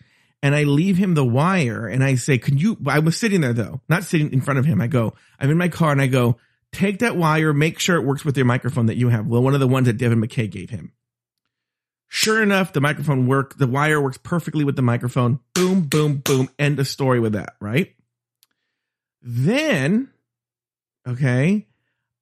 and 0.44 0.56
I 0.56 0.64
leave 0.64 0.98
him 0.98 1.14
the 1.14 1.26
wire 1.26 1.88
and 1.88 2.04
I 2.04 2.16
say, 2.16 2.38
can 2.38 2.58
you, 2.58 2.78
I 2.88 3.00
was 3.00 3.18
sitting 3.18 3.42
there 3.42 3.54
though, 3.54 3.82
not 3.90 4.04
sitting 4.04 4.34
in 4.34 4.42
front 4.42 4.60
of 4.60 4.66
him. 4.66 4.82
I 4.82 4.88
go, 4.88 5.14
I'm 5.40 5.50
in 5.50 5.58
my 5.58 5.70
car 5.70 5.92
and 5.92 6.02
I 6.02 6.08
go, 6.08 6.38
take 6.72 7.00
that 7.00 7.16
wire, 7.16 7.54
make 7.54 7.80
sure 7.80 7.96
it 7.96 8.06
works 8.06 8.26
with 8.26 8.38
your 8.38 8.46
microphone 8.46 8.88
that 8.88 8.98
you 8.98 9.10
have. 9.10 9.28
Well, 9.28 9.44
one 9.44 9.54
of 9.54 9.60
the 9.60 9.68
ones 9.68 9.88
that 9.88 9.98
Devin 9.98 10.22
McKay 10.22 10.50
gave 10.50 10.70
him. 10.70 10.94
Sure 12.14 12.44
enough, 12.44 12.74
the 12.74 12.82
microphone 12.82 13.26
worked. 13.26 13.58
The 13.58 13.68
wire 13.68 14.02
works 14.02 14.18
perfectly 14.18 14.66
with 14.66 14.76
the 14.76 14.82
microphone. 14.82 15.40
Boom, 15.54 15.84
boom, 15.84 16.18
boom. 16.18 16.50
End 16.60 16.78
of 16.78 16.88
story 16.88 17.22
with 17.22 17.34
that, 17.34 17.54
right? 17.62 17.94
Then, 19.22 20.10
okay, 21.08 21.68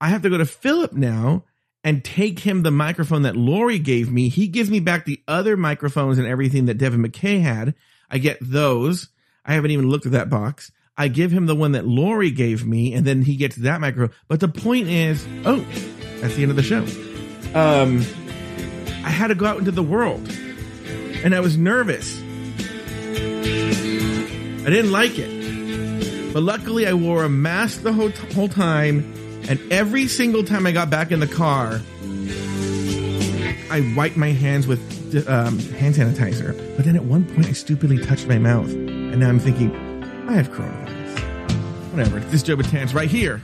I 0.02 0.10
have 0.10 0.22
to 0.24 0.30
go 0.30 0.38
to 0.38 0.46
Philip 0.46 0.94
now 0.94 1.46
and 1.84 2.04
take 2.04 2.40
him 2.40 2.64
the 2.64 2.72
microphone 2.72 3.22
that 3.22 3.36
Lori 3.38 3.80
gave 3.80 4.12
me. 4.12 4.30
He 4.30 4.48
gives 4.48 4.70
me 4.70 4.80
back 4.80 5.06
the 5.06 5.22
other 5.28 5.56
microphones 5.56 6.18
and 6.18 6.28
everything 6.28 6.66
that 6.66 6.78
Devin 6.78 7.02
McKay 7.02 7.42
had. 7.42 7.74
I 8.10 8.18
get 8.18 8.38
those. 8.42 9.10
I 9.46 9.54
haven't 9.54 9.72
even 9.72 9.90
looked 9.90 10.06
at 10.06 10.12
that 10.12 10.30
box. 10.30 10.72
I 10.98 11.08
give 11.08 11.32
him 11.32 11.46
the 11.46 11.56
one 11.56 11.72
that 11.72 11.88
Lori 11.88 12.30
gave 12.32 12.66
me, 12.66 12.94
and 12.94 13.08
then 13.08 13.22
he 13.22 13.38
gets 13.38 13.56
that 13.58 13.80
microphone. 13.80 14.14
But 14.28 14.42
the 14.42 14.50
point 14.50 14.90
is, 14.90 15.26
oh, 15.46 15.66
that's 16.20 16.36
the 16.36 16.42
end 16.42 16.52
of 16.52 16.58
the 16.58 16.64
show. 16.64 16.84
Um, 17.58 18.06
I 19.06 19.10
had 19.10 19.28
to 19.28 19.36
go 19.36 19.46
out 19.46 19.60
into 19.60 19.72
the 19.72 19.82
world, 19.82 20.30
and 21.24 21.34
I 21.34 21.40
was 21.40 21.56
nervous. 21.58 22.20
I 24.62 24.70
didn't 24.70 24.92
like 24.92 25.18
it, 25.18 25.39
but 26.34 26.44
luckily 26.44 26.88
I 26.88 26.94
wore 26.94 27.24
a 27.24 27.30
mask 27.30 27.82
the 27.82 27.94
whole, 27.94 28.10
whole 28.10 28.50
time, 28.50 29.14
and 29.50 29.60
every 29.72 30.08
single 30.08 30.44
time 30.44 30.68
I 30.68 30.72
got 30.72 30.90
back 30.90 31.12
in 31.12 31.20
the 31.20 31.28
car, 31.28 31.82
I 33.72 33.94
wiped 33.96 34.18
my 34.18 34.30
hands 34.30 34.68
with 34.68 34.80
um, 35.28 35.60
hand 35.60 35.96
sanitizer. 35.96 36.56
But 36.76 36.86
then 36.86 36.96
at 36.96 37.04
one 37.04 37.26
point, 37.26 37.48
I 37.48 37.54
stupidly 37.54 37.98
touched 37.98 38.28
my 38.28 38.38
mouth, 38.38 38.70
and 38.70 39.20
now 39.20 39.30
I'm 39.30 39.40
thinking, 39.40 39.74
I 40.28 40.34
have 40.34 40.50
coronavirus. 40.50 41.20
Whatever. 41.92 42.20
This 42.20 42.44
Joe 42.44 42.56
Betance 42.56 42.94
right 42.94 43.10
here. 43.10 43.42